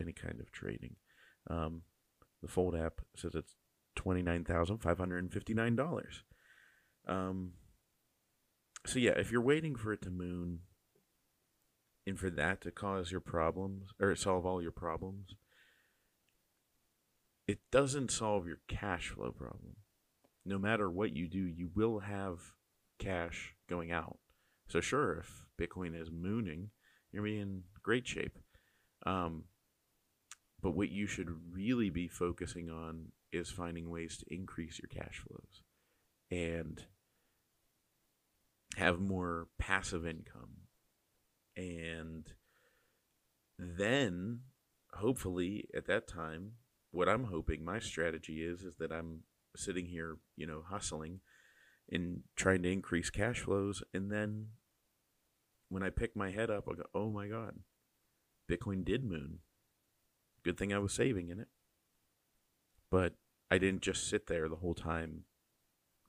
any 0.01 0.13
kind 0.13 0.39
of 0.39 0.51
trading. 0.51 0.95
Um, 1.49 1.83
the 2.41 2.47
Fold 2.47 2.75
app 2.75 3.01
says 3.15 3.35
it's 3.35 3.55
twenty 3.95 4.21
nine 4.21 4.43
thousand 4.43 4.79
five 4.79 4.97
hundred 4.97 5.23
and 5.23 5.31
fifty 5.31 5.53
nine 5.53 5.75
dollars. 5.75 6.23
Um, 7.07 7.53
so 8.85 8.99
yeah, 8.99 9.11
if 9.17 9.31
you're 9.31 9.41
waiting 9.41 9.75
for 9.75 9.93
it 9.93 10.01
to 10.03 10.09
moon, 10.09 10.59
and 12.07 12.19
for 12.19 12.29
that 12.29 12.61
to 12.61 12.71
cause 12.71 13.11
your 13.11 13.21
problems 13.21 13.89
or 13.99 14.15
solve 14.15 14.45
all 14.45 14.61
your 14.61 14.71
problems, 14.71 15.35
it 17.47 17.59
doesn't 17.71 18.11
solve 18.11 18.47
your 18.47 18.59
cash 18.67 19.09
flow 19.09 19.31
problem. 19.31 19.77
No 20.45 20.59
matter 20.59 20.89
what 20.89 21.15
you 21.15 21.27
do, 21.27 21.39
you 21.39 21.69
will 21.75 21.99
have 21.99 22.53
cash 22.99 23.55
going 23.67 23.91
out. 23.91 24.17
So 24.67 24.81
sure, 24.81 25.17
if 25.17 25.45
Bitcoin 25.59 25.99
is 25.99 26.11
mooning, 26.11 26.69
you're 27.11 27.23
be 27.23 27.39
in 27.39 27.63
great 27.81 28.07
shape. 28.07 28.37
Um, 29.05 29.45
but 30.61 30.75
what 30.75 30.89
you 30.89 31.07
should 31.07 31.29
really 31.51 31.89
be 31.89 32.07
focusing 32.07 32.69
on 32.69 33.11
is 33.31 33.49
finding 33.49 33.89
ways 33.89 34.17
to 34.17 34.33
increase 34.33 34.79
your 34.79 34.89
cash 34.89 35.21
flows 35.27 35.61
and 36.31 36.85
have 38.75 38.99
more 38.99 39.47
passive 39.57 40.05
income. 40.05 40.67
And 41.55 42.25
then 43.57 44.41
hopefully 44.95 45.67
at 45.75 45.87
that 45.87 46.07
time 46.07 46.53
what 46.91 47.09
i'm 47.09 47.25
hoping 47.25 47.63
my 47.63 47.79
strategy 47.79 48.41
is 48.41 48.61
is 48.61 48.75
that 48.79 48.91
i'm 48.91 49.19
sitting 49.55 49.85
here 49.87 50.17
you 50.37 50.47
know 50.47 50.63
hustling 50.69 51.19
and 51.91 52.21
trying 52.35 52.63
to 52.63 52.71
increase 52.71 53.09
cash 53.09 53.41
flows. 53.41 53.83
And 53.93 54.11
then 54.11 54.47
when 55.69 55.83
i 55.83 55.89
pick 55.89 56.15
my 56.15 56.31
head 56.31 56.49
up 56.49 56.65
i 56.69 56.75
go 56.75 56.83
oh 56.93 57.09
my 57.09 57.27
god 57.27 57.59
bitcoin 58.49 58.83
did 58.85 59.03
moon. 59.03 59.39
Good 60.43 60.57
thing 60.57 60.73
i 60.73 60.79
was 60.79 60.93
saving 60.93 61.29
in 61.29 61.39
it. 61.39 61.47
But 62.91 63.13
i 63.51 63.57
didn't 63.57 63.81
just 63.81 64.09
sit 64.09 64.27
there 64.27 64.49
the 64.49 64.57
whole 64.57 64.75
time 64.75 65.25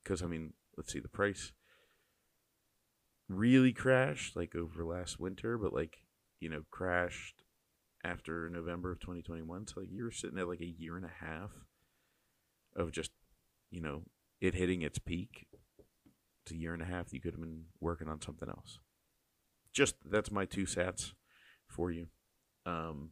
because 0.02 0.22
i 0.22 0.26
mean 0.26 0.52
let's 0.76 0.92
see 0.92 1.00
the 1.00 1.08
price 1.08 1.52
really 3.28 3.72
crashed 3.72 4.36
like 4.36 4.54
over 4.54 4.84
last 4.84 5.18
winter, 5.18 5.58
but 5.58 5.72
like 5.72 5.98
you 6.40 6.48
know 6.48 6.62
crashed 6.70 7.42
after 8.04 8.48
November 8.48 8.92
of 8.92 9.00
2021. 9.00 9.66
So 9.66 9.80
like 9.80 9.90
you 9.90 10.04
were 10.04 10.10
sitting 10.10 10.38
at 10.38 10.48
like 10.48 10.60
a 10.60 10.66
year 10.66 10.96
and 10.96 11.04
a 11.04 11.24
half 11.24 11.50
of 12.74 12.92
just 12.92 13.10
you 13.70 13.80
know 13.80 14.02
it 14.40 14.54
hitting 14.54 14.82
its 14.82 14.98
peak. 14.98 15.46
It's 16.44 16.52
a 16.52 16.56
year 16.56 16.72
and 16.72 16.82
a 16.82 16.86
half. 16.86 17.12
You 17.12 17.20
could 17.20 17.32
have 17.32 17.40
been 17.40 17.64
working 17.80 18.08
on 18.08 18.20
something 18.20 18.48
else. 18.48 18.78
Just 19.72 19.96
that's 20.08 20.30
my 20.30 20.44
two 20.44 20.64
sats 20.64 21.12
for 21.68 21.90
you. 21.90 22.06
Um, 22.64 23.10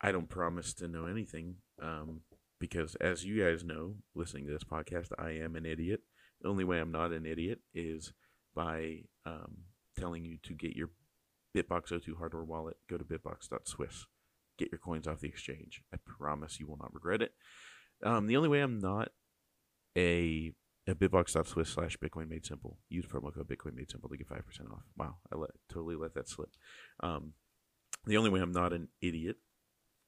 I 0.00 0.12
don't 0.12 0.28
promise 0.28 0.74
to 0.74 0.88
know 0.88 1.06
anything 1.06 1.56
um, 1.82 2.20
because, 2.60 2.94
as 2.96 3.24
you 3.24 3.42
guys 3.42 3.64
know, 3.64 3.94
listening 4.14 4.46
to 4.46 4.52
this 4.52 4.64
podcast, 4.64 5.08
I 5.18 5.30
am 5.30 5.56
an 5.56 5.66
idiot. 5.66 6.00
The 6.46 6.52
only 6.52 6.62
way 6.62 6.78
I'm 6.78 6.92
not 6.92 7.10
an 7.10 7.26
idiot 7.26 7.58
is 7.74 8.12
by 8.54 9.00
um, 9.26 9.64
telling 9.98 10.24
you 10.24 10.38
to 10.44 10.54
get 10.54 10.76
your 10.76 10.90
BitBox02 11.56 12.16
hardware 12.16 12.44
wallet. 12.44 12.76
Go 12.88 12.96
to 12.96 13.02
bitbox.swiss. 13.02 14.06
Get 14.56 14.70
your 14.70 14.78
coins 14.78 15.08
off 15.08 15.18
the 15.18 15.26
exchange. 15.26 15.82
I 15.92 15.96
promise 16.06 16.60
you 16.60 16.68
will 16.68 16.76
not 16.76 16.94
regret 16.94 17.20
it. 17.20 17.32
Um, 18.04 18.28
the 18.28 18.36
only 18.36 18.48
way 18.48 18.60
I'm 18.60 18.78
not 18.78 19.08
a 19.98 20.52
a 20.86 20.94
bitbox.swiss 20.94 21.68
slash 21.68 21.96
bitcoin 21.96 22.28
made 22.28 22.46
simple 22.46 22.78
use 22.88 23.06
promo 23.06 23.34
code 23.34 23.48
bitcoin 23.48 23.74
made 23.74 23.90
simple 23.90 24.08
to 24.08 24.16
get 24.16 24.28
5% 24.28 24.38
off 24.70 24.84
wow 24.96 25.16
i 25.32 25.36
let 25.36 25.50
totally 25.68 25.96
let 25.96 26.14
that 26.14 26.28
slip 26.28 26.50
um, 27.00 27.32
the 28.04 28.16
only 28.16 28.30
way 28.30 28.38
i'm 28.38 28.52
not 28.52 28.72
an 28.72 28.86
idiot 29.02 29.34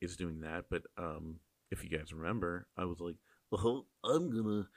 is 0.01 0.17
doing 0.17 0.43
that 0.43 0.67
but 0.71 0.83
um, 0.97 1.41
if 1.73 1.83
you 1.83 1.91
guys 1.91 2.13
remember 2.13 2.69
i 2.77 2.85
was 2.85 3.01
like 3.01 3.17
well 3.51 3.87
i'm 4.05 4.31
gonna 4.31 4.69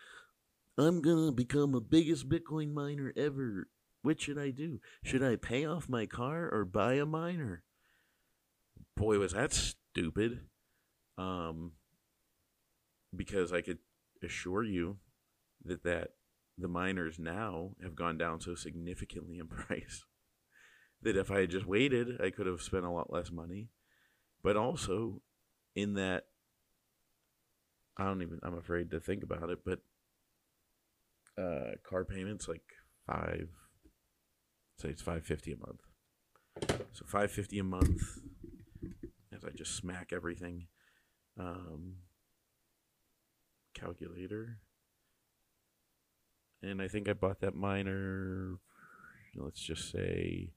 I'm 0.78 1.02
gonna 1.02 1.32
become 1.32 1.72
the 1.72 1.82
biggest 1.82 2.30
Bitcoin 2.30 2.74
miner 2.74 3.14
ever. 3.16 3.68
What 4.02 4.22
should 4.22 4.38
I 4.38 4.50
do? 4.50 4.80
Should 5.04 5.24
I 5.24 5.36
pay 5.36 5.66
off 5.66 5.90
my 5.90 6.06
car 6.06 6.50
or 6.50 6.66
buy 6.66 6.94
a 6.94 7.06
miner? 7.06 7.64
Boy, 8.98 9.20
was 9.20 9.34
that 9.34 9.54
stupid. 9.54 10.42
Um, 11.18 11.74
because 13.16 13.52
I 13.54 13.62
could 13.62 13.80
assure 14.24 14.64
you 14.64 14.98
that 15.66 15.84
that 15.84 16.12
the 16.58 16.68
miners 16.68 17.20
now 17.20 17.72
have 17.84 17.96
gone 17.96 18.18
down 18.18 18.40
so 18.40 18.56
significantly 18.56 19.38
in 19.38 19.48
price 19.48 20.06
that 21.02 21.18
if 21.18 21.32
I 21.32 21.42
had 21.42 21.50
just 21.50 21.66
waited, 21.66 22.22
I 22.22 22.30
could 22.30 22.46
have 22.46 22.62
spent 22.62 22.86
a 22.86 22.92
lot 22.92 23.12
less 23.12 23.32
money. 23.32 23.70
But 24.44 24.56
also, 24.56 25.22
in 25.76 25.96
that, 25.96 26.26
I 27.98 28.06
don't 28.06 28.22
even. 28.22 28.40
I'm 28.44 28.58
afraid 28.58 28.92
to 28.92 29.00
think 29.00 29.24
about 29.24 29.50
it, 29.50 29.60
but 29.66 29.80
uh, 31.41 31.71
car 31.84 32.06
payments 32.06 32.47
like 32.47 32.62
five. 33.08 33.49
Say 34.77 34.89
it's 34.89 35.01
five 35.01 35.25
fifty 35.25 35.51
a 35.54 35.58
month. 35.58 35.82
So 36.93 37.06
five 37.06 37.32
fifty 37.32 37.60
a 37.60 37.63
month. 37.63 38.01
As 39.34 39.43
I 39.45 39.49
just 39.56 39.75
smack 39.75 40.12
everything. 40.13 40.67
Um, 41.39 41.95
calculator. 43.73 44.60
And 46.62 46.82
I 46.82 46.88
think 46.88 47.10
I 47.10 47.13
bought 47.13 47.41
that 47.41 47.56
miner. 47.56 48.58
Let's 49.36 49.62
just 49.62 49.91
say. 49.91 50.51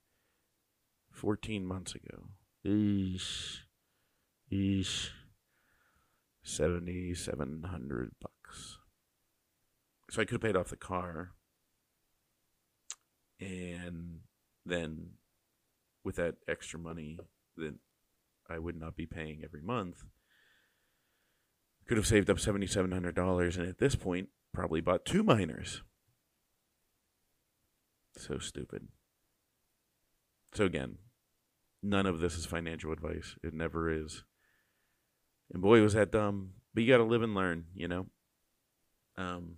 Fourteen 1.10 1.64
months 1.64 1.94
ago. 1.94 2.30
Eesh. 2.66 3.58
Eesh. 4.52 5.10
Seventy 6.42 7.14
seven 7.14 7.62
hundred 7.70 8.10
bucks 8.20 8.78
so 10.14 10.22
I 10.22 10.24
could 10.24 10.34
have 10.34 10.42
paid 10.42 10.56
off 10.56 10.68
the 10.68 10.76
car, 10.76 11.32
and 13.40 14.20
then 14.64 15.10
with 16.04 16.14
that 16.16 16.36
extra 16.46 16.78
money 16.78 17.18
that 17.56 17.74
I 18.48 18.60
would 18.60 18.78
not 18.78 18.94
be 18.94 19.06
paying 19.06 19.42
every 19.42 19.60
month, 19.60 20.04
could 21.88 21.96
have 21.96 22.06
saved 22.06 22.30
up 22.30 22.38
seventy 22.38 22.68
seven 22.68 22.92
hundred 22.92 23.16
dollars, 23.16 23.56
and 23.56 23.68
at 23.68 23.78
this 23.78 23.96
point, 23.96 24.28
probably 24.52 24.80
bought 24.80 25.04
two 25.04 25.24
miners. 25.24 25.82
So 28.16 28.38
stupid. 28.38 28.86
So 30.54 30.64
again, 30.64 30.98
none 31.82 32.06
of 32.06 32.20
this 32.20 32.36
is 32.36 32.46
financial 32.46 32.92
advice. 32.92 33.34
It 33.42 33.52
never 33.52 33.90
is. 33.90 34.22
And 35.52 35.60
boy, 35.60 35.82
was 35.82 35.94
that 35.94 36.12
dumb. 36.12 36.50
But 36.72 36.84
you 36.84 36.92
got 36.92 36.98
to 36.98 37.04
live 37.04 37.22
and 37.22 37.34
learn, 37.34 37.64
you 37.74 37.88
know. 37.88 38.06
Um, 39.16 39.56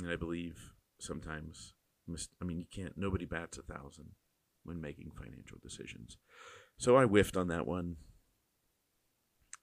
and 0.00 0.10
I 0.10 0.16
believe 0.16 0.72
sometimes, 0.98 1.74
I 2.40 2.44
mean, 2.44 2.58
you 2.58 2.66
can't, 2.70 2.96
nobody 2.96 3.24
bats 3.24 3.58
a 3.58 3.62
thousand 3.62 4.10
when 4.64 4.80
making 4.80 5.12
financial 5.12 5.58
decisions. 5.62 6.18
So 6.76 6.96
I 6.96 7.04
whiffed 7.04 7.36
on 7.36 7.48
that 7.48 7.66
one. 7.66 7.96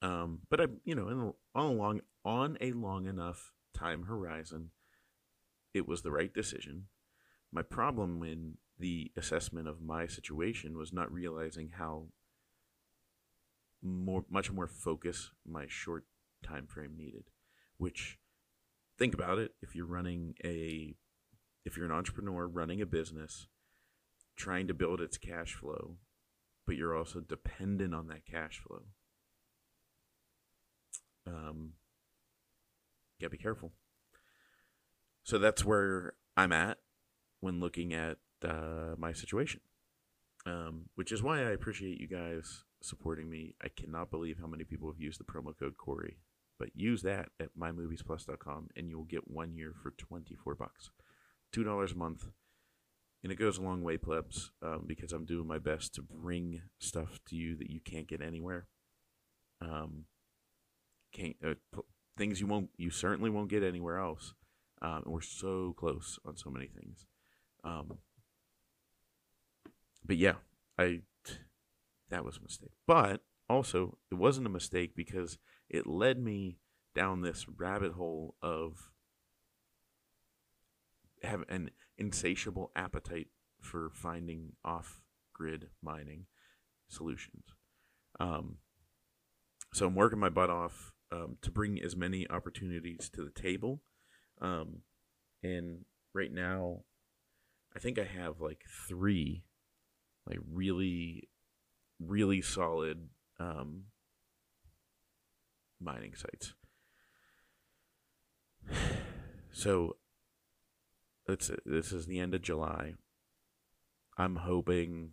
Um, 0.02 0.40
but 0.50 0.60
I, 0.60 0.66
you 0.84 0.96
know, 0.96 1.08
in, 1.08 1.34
on 1.56 1.66
a 1.66 1.74
long, 1.74 2.02
on 2.26 2.58
a 2.60 2.72
long 2.72 3.06
enough 3.06 3.54
time 3.74 4.04
horizon, 4.04 4.72
it 5.74 5.88
was 5.88 6.02
the 6.02 6.12
right 6.12 6.34
decision. 6.34 6.86
My 7.52 7.62
problem 7.62 8.24
in 8.24 8.58
the 8.80 9.12
assessment 9.16 9.68
of 9.68 9.82
my 9.82 10.08
situation 10.08 10.78
was 10.78 10.92
not 10.92 11.12
realizing 11.12 11.72
how 11.78 12.08
more 13.82 14.24
much 14.30 14.50
more 14.50 14.68
focus 14.68 15.32
my 15.46 15.66
short 15.68 16.06
time 16.42 16.66
frame 16.66 16.94
needed 16.98 17.26
which 17.78 18.18
think 19.04 19.14
about 19.14 19.38
it 19.38 19.52
if 19.62 19.76
you're 19.76 19.86
running 19.86 20.34
a 20.46 20.96
if 21.66 21.76
you're 21.76 21.86
an 21.86 21.92
entrepreneur 21.92 22.48
running 22.48 22.82
a 22.82 22.86
business 22.86 23.48
trying 24.38 24.66
to 24.66 24.74
build 24.74 25.02
its 25.02 25.18
cash 25.18 25.56
flow 25.56 25.98
but 26.66 26.78
you're 26.78 26.96
also 26.96 27.20
dependent 27.20 27.94
on 27.94 28.08
that 28.08 28.26
cash 28.26 28.62
flow 28.66 28.84
um 31.28 31.74
gotta 33.20 33.30
be 33.30 33.38
careful. 33.38 33.74
So 35.24 35.38
that's 35.38 35.66
where 35.66 36.14
i'm 36.38 36.54
at 36.54 36.78
when 37.42 37.60
looking 37.60 37.94
at 37.94 38.20
uh, 38.42 38.96
my 38.98 39.12
situation 39.12 39.60
um, 40.46 40.86
which 40.96 41.12
is 41.12 41.22
why 41.22 41.40
i 41.40 41.50
appreciate 41.50 42.00
you 42.00 42.08
guys 42.08 42.64
supporting 42.82 43.30
me. 43.30 43.56
I 43.62 43.68
cannot 43.70 44.12
believe 44.12 44.38
how 44.40 44.48
many 44.48 44.64
people 44.64 44.90
have 44.90 45.00
used 45.00 45.20
the 45.20 45.24
promo 45.24 45.58
code 45.58 45.78
CORY 45.78 46.18
but 46.60 46.70
use 46.76 47.02
that 47.02 47.30
at 47.40 47.50
mymoviesplus.com 47.60 48.70
and 48.76 48.90
you'll 48.90 49.04
get 49.04 49.30
one 49.30 49.56
year 49.56 49.74
for 49.82 49.92
24 49.92 50.56
bucks. 50.56 50.92
$2 51.56 51.92
a 51.92 51.98
month 51.98 52.26
and 53.24 53.32
it 53.32 53.36
goes 53.36 53.58
a 53.58 53.62
long 53.62 53.82
way 53.82 53.98
plebs 53.98 54.52
um, 54.62 54.84
because 54.86 55.14
i'm 55.14 55.26
doing 55.26 55.48
my 55.48 55.58
best 55.58 55.96
to 55.96 56.02
bring 56.02 56.62
stuff 56.80 57.20
to 57.26 57.36
you 57.36 57.56
that 57.56 57.70
you 57.70 57.80
can't 57.80 58.08
get 58.08 58.22
anywhere. 58.22 58.68
Um, 59.62 60.06
can't 61.14 61.38
uh, 61.46 61.54
things 62.18 62.42
you 62.42 62.48
won't 62.48 62.70
you 62.78 62.90
certainly 62.90 63.30
won't 63.30 63.50
get 63.50 63.64
anywhere 63.64 63.98
else. 63.98 64.34
Um, 64.82 65.04
and 65.06 65.14
we're 65.14 65.22
so 65.22 65.74
close 65.78 66.20
on 66.26 66.36
so 66.36 66.50
many 66.50 66.68
things. 66.68 67.06
Um, 67.64 68.00
but 70.06 70.18
yeah 70.18 70.34
i 70.78 71.00
that 72.10 72.26
was 72.26 72.38
a 72.38 72.42
mistake. 72.42 72.74
But 72.86 73.22
also 73.54 73.98
it 74.12 74.16
wasn't 74.16 74.48
a 74.48 74.52
mistake 74.52 74.96
because 74.96 75.38
it 75.70 75.88
led 75.88 76.20
me 76.20 76.58
down 76.96 77.22
this 77.22 77.46
rabbit 77.58 77.94
hole 77.94 78.36
of 78.42 78.92
have 81.24 81.44
an 81.50 81.72
insatiable 81.98 82.72
appetite 82.76 83.28
for 83.60 83.90
finding 83.94 84.54
off 84.64 85.02
grid 85.34 85.70
mining 85.82 86.26
solutions. 86.90 87.44
Um, 88.20 88.58
so 89.74 89.88
I'm 89.88 89.96
working 89.96 90.20
my 90.20 90.30
butt 90.30 90.50
off 90.50 90.94
um, 91.12 91.38
to 91.42 91.52
bring 91.52 91.82
as 91.82 91.96
many 91.96 92.30
opportunities 92.30 93.10
to 93.14 93.24
the 93.24 93.32
table. 93.32 93.82
Um, 94.42 94.82
and 95.42 95.86
right 96.14 96.32
now, 96.32 96.82
I 97.76 97.80
think 97.80 97.98
I 97.98 98.04
have 98.04 98.40
like 98.40 98.66
three, 98.88 99.44
like 100.28 100.40
really, 100.52 101.30
really 102.00 102.42
solid 102.42 103.10
um, 103.40 103.86
mining 105.80 106.14
sites. 106.16 106.54
So 109.56 109.98
it's 111.28 111.52
this 111.64 111.92
is 111.92 112.08
the 112.08 112.20
end 112.20 112.34
of 112.34 112.42
July. 112.42 112.96
I'm 114.18 114.38
hoping 114.38 115.12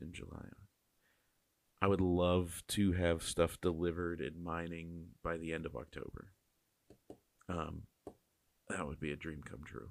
in 0.00 0.12
July. 0.12 0.44
I 1.80 1.86
would 1.86 2.00
love 2.00 2.62
to 2.68 2.92
have 2.92 3.22
stuff 3.22 3.60
delivered 3.60 4.20
in 4.20 4.42
mining 4.42 5.06
by 5.22 5.36
the 5.36 5.52
end 5.52 5.64
of 5.64 5.76
October. 5.76 6.32
Um, 7.48 7.82
that 8.68 8.86
would 8.86 9.00
be 9.00 9.12
a 9.12 9.16
dream 9.16 9.42
come 9.42 9.60
true. 9.64 9.90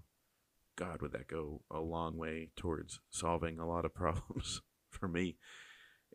God, 0.76 1.02
would 1.02 1.14
that 1.14 1.28
go 1.28 1.62
a 1.72 1.80
long 1.80 2.18
way 2.18 2.50
towards 2.56 3.00
solving 3.10 3.58
a 3.58 3.68
lot 3.68 3.86
of 3.86 3.96
problems 3.96 4.62
for 4.92 5.08
me, 5.08 5.38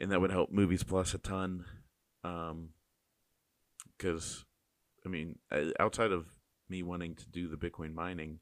and 0.01 0.11
that 0.11 0.21
would 0.21 0.31
help 0.31 0.51
Movies 0.51 0.83
Plus 0.83 1.15
a 1.15 1.19
ton. 1.19 1.65
Um, 2.25 2.71
because 3.97 4.45
I 5.05 5.09
mean, 5.09 5.39
uh, 5.51 5.71
outside 5.79 6.13
of 6.13 6.27
me 6.69 6.83
wanting 6.83 7.15
to 7.17 7.27
do 7.27 7.49
the 7.49 7.57
Bitcoin 7.57 7.95
mining, 7.95 8.41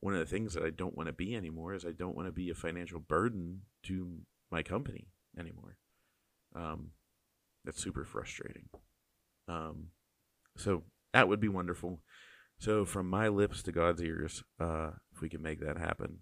one 0.00 0.14
of 0.14 0.20
the 0.20 0.26
things 0.26 0.54
that 0.54 0.64
I 0.64 0.70
don't 0.70 0.96
want 0.96 1.08
to 1.08 1.12
be 1.12 1.34
anymore 1.34 1.74
is 1.74 1.84
I 1.84 1.92
don't 1.92 2.16
want 2.16 2.28
to 2.28 2.32
be 2.32 2.50
a 2.50 2.54
financial 2.54 3.00
burden 3.00 3.62
to 3.84 4.20
my 4.50 4.62
company 4.62 5.08
anymore. 5.38 5.76
Um, 6.54 6.92
that's 7.64 7.82
super 7.82 8.04
frustrating. 8.04 8.68
Um, 9.48 9.88
so 10.56 10.84
that 11.12 11.28
would 11.28 11.40
be 11.40 11.48
wonderful. 11.48 12.00
So 12.58 12.84
from 12.84 13.08
my 13.08 13.28
lips 13.28 13.62
to 13.64 13.72
God's 13.72 14.02
ears, 14.02 14.42
uh, 14.58 14.90
if 15.14 15.20
we 15.20 15.28
can 15.28 15.42
make 15.42 15.60
that 15.60 15.78
happen. 15.78 16.18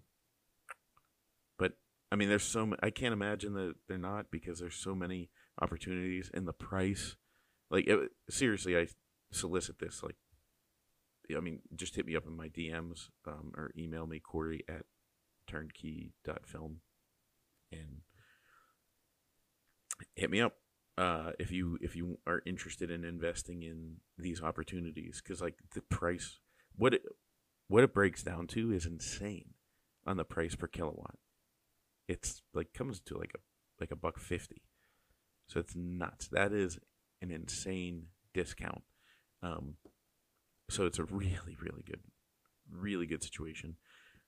But 1.57 1.73
I 2.11 2.15
mean, 2.15 2.29
there's 2.29 2.43
so 2.43 2.73
I 2.81 2.89
can't 2.89 3.13
imagine 3.13 3.53
that 3.53 3.75
they're 3.87 3.97
not 3.97 4.31
because 4.31 4.59
there's 4.59 4.75
so 4.75 4.95
many 4.95 5.29
opportunities 5.61 6.31
and 6.33 6.47
the 6.47 6.53
price. 6.53 7.15
Like 7.69 7.87
it, 7.87 8.11
seriously, 8.29 8.77
I 8.77 8.87
solicit 9.31 9.79
this. 9.79 10.01
Like, 10.01 10.15
I 11.35 11.39
mean, 11.39 11.59
just 11.75 11.95
hit 11.95 12.05
me 12.05 12.15
up 12.15 12.25
in 12.25 12.35
my 12.35 12.49
DMs 12.49 13.09
um, 13.27 13.51
or 13.55 13.71
email 13.77 14.07
me 14.07 14.19
Cory 14.19 14.63
at 14.67 14.85
turnkey.film 15.47 16.81
and 17.71 18.01
hit 20.15 20.29
me 20.29 20.41
up 20.41 20.53
uh, 20.97 21.31
if 21.39 21.51
you 21.51 21.77
if 21.81 21.95
you 21.95 22.19
are 22.27 22.41
interested 22.45 22.91
in 22.91 23.03
investing 23.03 23.63
in 23.63 23.97
these 24.17 24.41
opportunities 24.41 25.21
because 25.23 25.41
like 25.41 25.55
the 25.73 25.81
price 25.81 26.39
what 26.75 26.93
it 26.93 27.03
what 27.67 27.83
it 27.83 27.93
breaks 27.93 28.23
down 28.23 28.47
to 28.47 28.71
is 28.71 28.85
insane 28.85 29.53
on 30.05 30.17
the 30.17 30.23
price 30.23 30.55
per 30.55 30.67
kilowatt 30.67 31.15
it's 32.09 32.41
like 32.53 32.73
comes 32.73 32.99
to 32.99 33.17
like 33.17 33.31
a 33.35 33.39
like 33.79 33.91
a 33.91 33.95
buck 33.95 34.19
50 34.19 34.61
so 35.49 35.59
it's 35.59 35.75
nuts. 35.75 36.27
That 36.27 36.53
is 36.53 36.77
an 37.21 37.31
insane 37.31 38.03
discount. 38.33 38.83
Um 39.41 39.75
so 40.69 40.85
it's 40.85 40.99
a 40.99 41.05
really 41.05 41.57
really 41.59 41.83
good 41.85 42.01
really 42.71 43.07
good 43.07 43.23
situation. 43.23 43.75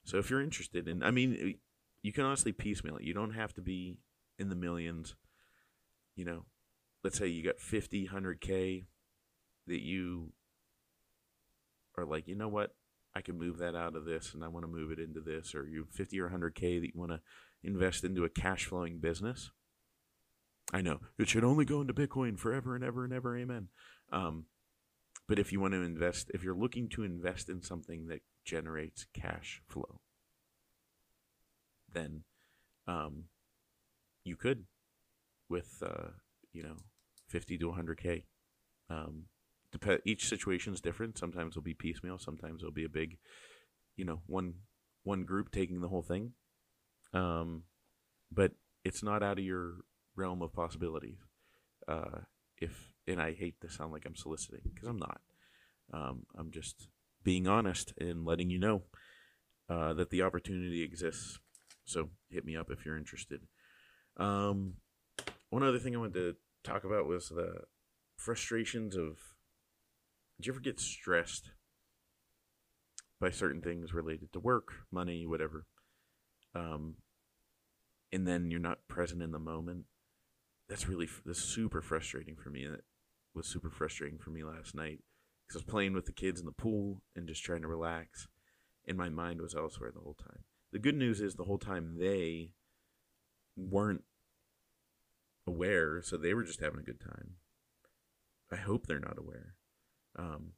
So 0.03 0.17
if 0.17 0.29
you're 0.29 0.41
interested 0.41 0.87
in 0.87 1.03
i 1.03 1.11
mean 1.11 1.55
you 2.01 2.11
can 2.11 2.25
honestly 2.25 2.51
piecemeal 2.51 2.97
it. 2.97 3.03
You 3.03 3.13
don't 3.13 3.33
have 3.33 3.53
to 3.53 3.61
be 3.61 3.99
in 4.39 4.49
the 4.49 4.55
millions. 4.55 5.15
You 6.15 6.25
know 6.25 6.45
let's 7.03 7.17
say 7.17 7.27
you 7.27 7.43
got 7.43 7.59
50 7.59 8.07
100k 8.07 8.85
that 9.67 9.81
you 9.81 10.33
are 11.97 12.05
like 12.05 12.27
you 12.27 12.35
know 12.35 12.47
what? 12.47 12.75
I 13.13 13.21
can 13.21 13.37
move 13.37 13.57
that 13.57 13.75
out 13.75 13.97
of 13.97 14.05
this 14.05 14.33
and 14.33 14.41
i 14.41 14.47
want 14.47 14.63
to 14.63 14.71
move 14.71 14.89
it 14.89 14.97
into 14.97 15.19
this 15.19 15.53
or 15.53 15.67
you 15.67 15.85
50 15.91 16.17
or 16.21 16.29
100k 16.29 16.79
that 16.79 16.91
you 16.93 16.93
want 16.95 17.11
to 17.11 17.19
invest 17.63 18.03
into 18.03 18.23
a 18.23 18.29
cash 18.29 18.65
flowing 18.65 18.99
business. 18.99 19.51
I 20.73 20.81
know. 20.81 20.99
It 21.17 21.27
should 21.27 21.43
only 21.43 21.65
go 21.65 21.81
into 21.81 21.93
bitcoin 21.93 22.39
forever 22.39 22.75
and 22.75 22.83
ever 22.83 23.03
and 23.03 23.13
ever. 23.13 23.37
Amen. 23.37 23.67
Um, 24.11 24.45
but 25.27 25.39
if 25.39 25.51
you 25.51 25.59
want 25.59 25.73
to 25.73 25.81
invest 25.81 26.29
if 26.33 26.43
you're 26.43 26.55
looking 26.55 26.89
to 26.89 27.03
invest 27.03 27.49
in 27.49 27.61
something 27.61 28.07
that 28.07 28.21
generates 28.43 29.05
cash 29.13 29.61
flow 29.67 30.01
then 31.93 32.23
um, 32.87 33.25
you 34.25 34.35
could 34.35 34.65
with 35.47 35.81
uh, 35.85 36.09
you 36.51 36.63
know 36.63 36.75
50 37.29 37.57
to 37.59 37.71
100k 37.71 38.23
um, 38.89 39.23
dep- 39.71 40.01
each 40.05 40.27
situation 40.27 40.73
is 40.73 40.81
different. 40.81 41.17
Sometimes 41.17 41.53
it'll 41.53 41.61
be 41.61 41.73
piecemeal. 41.73 42.19
Sometimes 42.19 42.61
it'll 42.61 42.73
be 42.73 42.85
a 42.85 42.89
big 42.89 43.17
you 43.95 44.05
know 44.05 44.21
one 44.27 44.55
one 45.03 45.23
group 45.23 45.51
taking 45.51 45.81
the 45.81 45.87
whole 45.87 46.03
thing 46.03 46.33
um, 47.13 47.63
but 48.31 48.51
it's 48.83 49.03
not 49.03 49.23
out 49.23 49.37
of 49.37 49.45
your 49.45 49.75
realm 50.15 50.41
of 50.41 50.53
possibilities 50.53 51.17
uh, 51.87 52.19
if 52.57 52.93
and 53.07 53.21
i 53.21 53.33
hate 53.33 53.59
to 53.61 53.69
sound 53.69 53.91
like 53.91 54.05
i'm 54.05 54.15
soliciting 54.15 54.61
because 54.73 54.87
i'm 54.87 54.99
not 54.99 55.21
um, 55.93 56.25
i'm 56.37 56.51
just 56.51 56.87
being 57.23 57.47
honest 57.47 57.93
and 57.99 58.25
letting 58.25 58.49
you 58.49 58.59
know 58.59 58.83
uh, 59.69 59.93
that 59.93 60.09
the 60.09 60.21
opportunity 60.21 60.83
exists 60.83 61.39
so 61.85 62.09
hit 62.29 62.45
me 62.45 62.55
up 62.55 62.69
if 62.69 62.85
you're 62.85 62.97
interested 62.97 63.41
um, 64.17 64.75
one 65.49 65.63
other 65.63 65.79
thing 65.79 65.95
I 65.95 65.99
wanted 65.99 66.13
to 66.13 66.35
talk 66.63 66.83
about 66.83 67.07
was 67.07 67.29
the 67.29 67.61
frustrations 68.17 68.95
of. 68.95 69.17
Did 70.37 70.47
you 70.47 70.53
ever 70.53 70.59
get 70.59 70.79
stressed 70.79 71.51
by 73.19 73.29
certain 73.29 73.61
things 73.61 73.93
related 73.93 74.33
to 74.33 74.39
work, 74.39 74.69
money, 74.91 75.27
whatever? 75.27 75.65
Um, 76.55 76.95
and 78.11 78.27
then 78.27 78.51
you're 78.51 78.59
not 78.59 78.87
present 78.87 79.21
in 79.21 79.31
the 79.31 79.39
moment. 79.39 79.85
That's 80.67 80.87
really 80.87 81.07
that's 81.25 81.41
super 81.41 81.81
frustrating 81.81 82.35
for 82.35 82.49
me. 82.49 82.63
And 82.63 82.75
it 82.75 82.83
was 83.33 83.47
super 83.47 83.69
frustrating 83.69 84.19
for 84.19 84.29
me 84.29 84.43
last 84.43 84.75
night 84.75 84.99
because 85.47 85.61
I 85.61 85.63
was 85.65 85.71
playing 85.71 85.93
with 85.93 86.05
the 86.05 86.13
kids 86.13 86.39
in 86.39 86.45
the 86.45 86.51
pool 86.51 87.01
and 87.15 87.27
just 87.27 87.43
trying 87.43 87.61
to 87.61 87.67
relax, 87.67 88.27
and 88.87 88.97
my 88.97 89.09
mind 89.09 89.41
was 89.41 89.55
elsewhere 89.55 89.91
the 89.93 90.01
whole 90.01 90.15
time. 90.15 90.43
The 90.71 90.79
good 90.79 90.95
news 90.95 91.19
is 91.19 91.35
the 91.35 91.43
whole 91.43 91.57
time 91.57 91.97
they 91.99 92.53
weren't 93.57 94.03
aware, 95.45 96.01
so 96.01 96.15
they 96.17 96.33
were 96.33 96.43
just 96.43 96.61
having 96.61 96.79
a 96.79 96.83
good 96.83 97.01
time. 97.01 97.35
I 98.51 98.57
hope 98.57 98.87
they're 98.87 98.99
not 98.99 99.17
aware. 99.17 99.55
Um, 100.17 100.53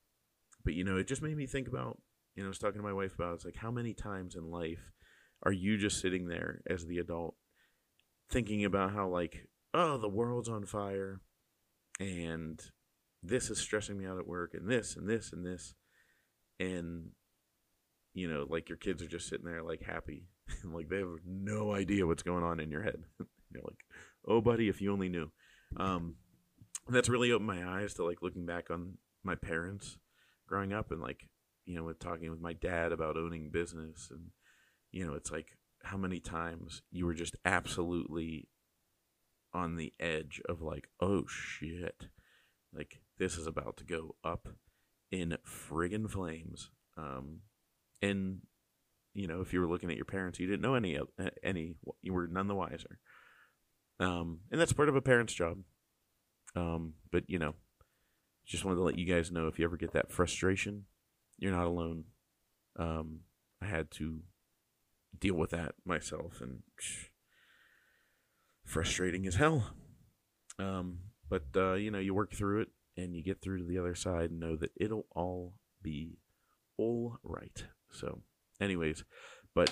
but 0.63 0.73
you 0.73 0.83
know, 0.83 0.97
it 0.97 1.07
just 1.07 1.21
made 1.21 1.37
me 1.37 1.45
think 1.45 1.67
about. 1.67 1.99
You 2.35 2.41
know, 2.41 2.47
I 2.47 2.49
was 2.49 2.59
talking 2.59 2.79
to 2.79 2.87
my 2.87 2.93
wife 2.93 3.13
about. 3.15 3.35
It's 3.35 3.45
like 3.45 3.57
how 3.57 3.71
many 3.71 3.93
times 3.93 4.35
in 4.35 4.49
life 4.49 4.91
are 5.43 5.51
you 5.51 5.77
just 5.77 6.01
sitting 6.01 6.27
there 6.27 6.61
as 6.69 6.85
the 6.85 6.97
adult 6.97 7.35
thinking 8.29 8.65
about 8.65 8.93
how 8.93 9.07
like 9.07 9.47
oh 9.73 9.97
the 9.97 10.09
world's 10.09 10.49
on 10.49 10.65
fire 10.65 11.21
and 11.99 12.61
this 13.21 13.49
is 13.49 13.59
stressing 13.59 13.97
me 13.97 14.05
out 14.05 14.17
at 14.17 14.27
work 14.27 14.53
and 14.53 14.69
this 14.69 14.95
and 14.95 15.07
this 15.07 15.31
and 15.31 15.45
this 15.45 15.75
and 16.59 17.09
you 18.13 18.27
know 18.27 18.45
like 18.49 18.69
your 18.69 18.77
kids 18.77 19.01
are 19.01 19.07
just 19.07 19.27
sitting 19.27 19.45
there 19.45 19.63
like 19.63 19.81
happy 19.81 20.27
like 20.63 20.89
they 20.89 20.99
have 20.99 21.07
no 21.25 21.73
idea 21.73 22.05
what's 22.05 22.23
going 22.23 22.43
on 22.43 22.59
in 22.59 22.71
your 22.71 22.83
head. 22.83 23.03
You're 23.51 23.63
like 23.63 23.85
oh 24.27 24.41
buddy 24.41 24.69
if 24.69 24.81
you 24.81 24.91
only 24.91 25.09
knew. 25.09 25.31
Um 25.77 26.15
that's 26.89 27.09
really 27.09 27.31
opened 27.31 27.47
my 27.47 27.65
eyes 27.65 27.93
to 27.93 28.05
like 28.05 28.21
looking 28.21 28.45
back 28.45 28.69
on 28.69 28.97
my 29.23 29.35
parents 29.35 29.97
growing 30.47 30.73
up 30.73 30.91
and 30.91 31.01
like 31.01 31.29
you 31.65 31.75
know 31.75 31.83
with 31.83 31.99
talking 31.99 32.29
with 32.29 32.41
my 32.41 32.53
dad 32.53 32.91
about 32.91 33.17
owning 33.17 33.49
business 33.51 34.09
and 34.11 34.31
you 34.93 35.05
know 35.05 35.15
it's 35.15 35.31
like 35.31 35.57
how 35.83 35.97
many 35.97 36.19
times 36.19 36.81
you 36.91 37.05
were 37.05 37.13
just 37.13 37.35
absolutely 37.43 38.47
on 39.53 39.75
the 39.75 39.91
edge 39.99 40.41
of 40.47 40.61
like 40.61 40.87
oh 41.01 41.25
shit. 41.27 42.07
Like 42.73 43.01
this 43.17 43.37
is 43.37 43.45
about 43.45 43.77
to 43.77 43.83
go 43.83 44.15
up 44.23 44.47
in 45.11 45.37
friggin' 45.45 46.09
flames. 46.09 46.69
Um 46.95 47.39
and 48.01 48.41
you 49.13 49.27
know 49.27 49.41
if 49.41 49.51
you 49.51 49.59
were 49.59 49.67
looking 49.67 49.89
at 49.89 49.97
your 49.97 50.05
parents 50.05 50.39
you 50.39 50.47
didn't 50.47 50.61
know 50.61 50.75
any 50.75 50.95
of 50.95 51.09
any 51.43 51.75
you 52.01 52.13
were 52.13 52.27
none 52.27 52.47
the 52.47 52.55
wiser. 52.55 52.99
Um 53.99 54.39
and 54.51 54.61
that's 54.61 54.73
part 54.73 54.89
of 54.89 54.95
a 54.95 55.01
parent's 55.01 55.33
job. 55.33 55.57
Um 56.55 56.93
but 57.11 57.23
you 57.27 57.39
know 57.39 57.55
just 58.45 58.63
wanted 58.63 58.77
to 58.77 58.83
let 58.83 58.97
you 58.99 59.05
guys 59.05 59.31
know 59.31 59.47
if 59.47 59.57
you 59.57 59.65
ever 59.65 59.77
get 59.77 59.93
that 59.93 60.11
frustration 60.11 60.85
you're 61.39 61.51
not 61.51 61.65
alone. 61.65 62.05
Um 62.77 63.21
i 63.61 63.65
had 63.65 63.89
to 63.91 64.21
deal 65.19 65.35
with 65.35 65.51
that 65.51 65.75
myself 65.85 66.41
and 66.41 66.63
psh, 66.81 67.05
frustrating 68.65 69.25
as 69.27 69.35
hell. 69.35 69.73
Um 70.59 70.99
but 71.29 71.45
uh 71.55 71.73
you 71.73 71.91
know 71.91 71.99
you 71.99 72.13
work 72.13 72.33
through 72.33 72.61
it 72.61 72.69
and 72.97 73.15
you 73.15 73.23
get 73.23 73.41
through 73.41 73.57
to 73.57 73.65
the 73.65 73.79
other 73.79 73.95
side 73.95 74.29
and 74.29 74.39
know 74.39 74.55
that 74.55 74.71
it'll 74.79 75.07
all 75.15 75.55
be 75.81 76.17
all 76.77 77.17
right. 77.23 77.65
So 77.91 78.21
anyways 78.61 79.03
but 79.55 79.71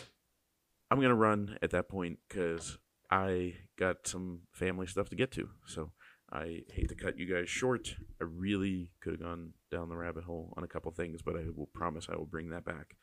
i'm 0.89 0.99
gonna 1.01 1.15
run 1.15 1.57
at 1.61 1.71
that 1.71 1.89
point 1.89 2.19
because 2.27 2.77
i 3.09 3.53
got 3.77 4.07
some 4.07 4.41
family 4.51 4.87
stuff 4.87 5.09
to 5.09 5.15
get 5.15 5.31
to. 5.31 5.49
So 5.65 5.91
i 6.31 6.63
hate 6.71 6.89
to 6.89 6.95
cut 6.95 7.17
you 7.17 7.31
guys 7.31 7.49
short. 7.49 7.95
I 8.21 8.25
really 8.25 8.91
could 9.01 9.13
have 9.13 9.21
gone 9.21 9.53
down 9.71 9.89
the 9.89 9.97
rabbit 9.97 10.23
hole 10.23 10.53
on 10.57 10.63
a 10.63 10.67
couple 10.67 10.91
things 10.91 11.21
but 11.21 11.35
i 11.35 11.43
will 11.55 11.69
promise 11.73 12.07
i 12.11 12.15
will 12.15 12.25
bring 12.25 12.49
that 12.49 12.65
back. 12.65 12.95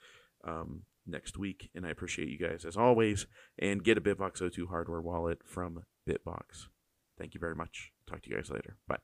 Um, 0.44 0.82
next 1.08 1.38
week 1.38 1.70
and 1.74 1.86
i 1.86 1.90
appreciate 1.90 2.28
you 2.28 2.38
guys 2.38 2.64
as 2.64 2.76
always. 2.76 3.26
And 3.58 3.82
get 3.82 3.98
a 3.98 4.00
BitBox02 4.00 4.68
hardware 4.68 5.00
wallet 5.00 5.40
from 5.44 5.82
bitbox. 6.08 6.68
Thank 7.18 7.34
you 7.34 7.40
very 7.40 7.56
much. 7.56 7.90
Talk 8.08 8.22
to 8.22 8.30
you 8.30 8.36
guys 8.36 8.50
later. 8.50 8.76
Bye 8.86 8.98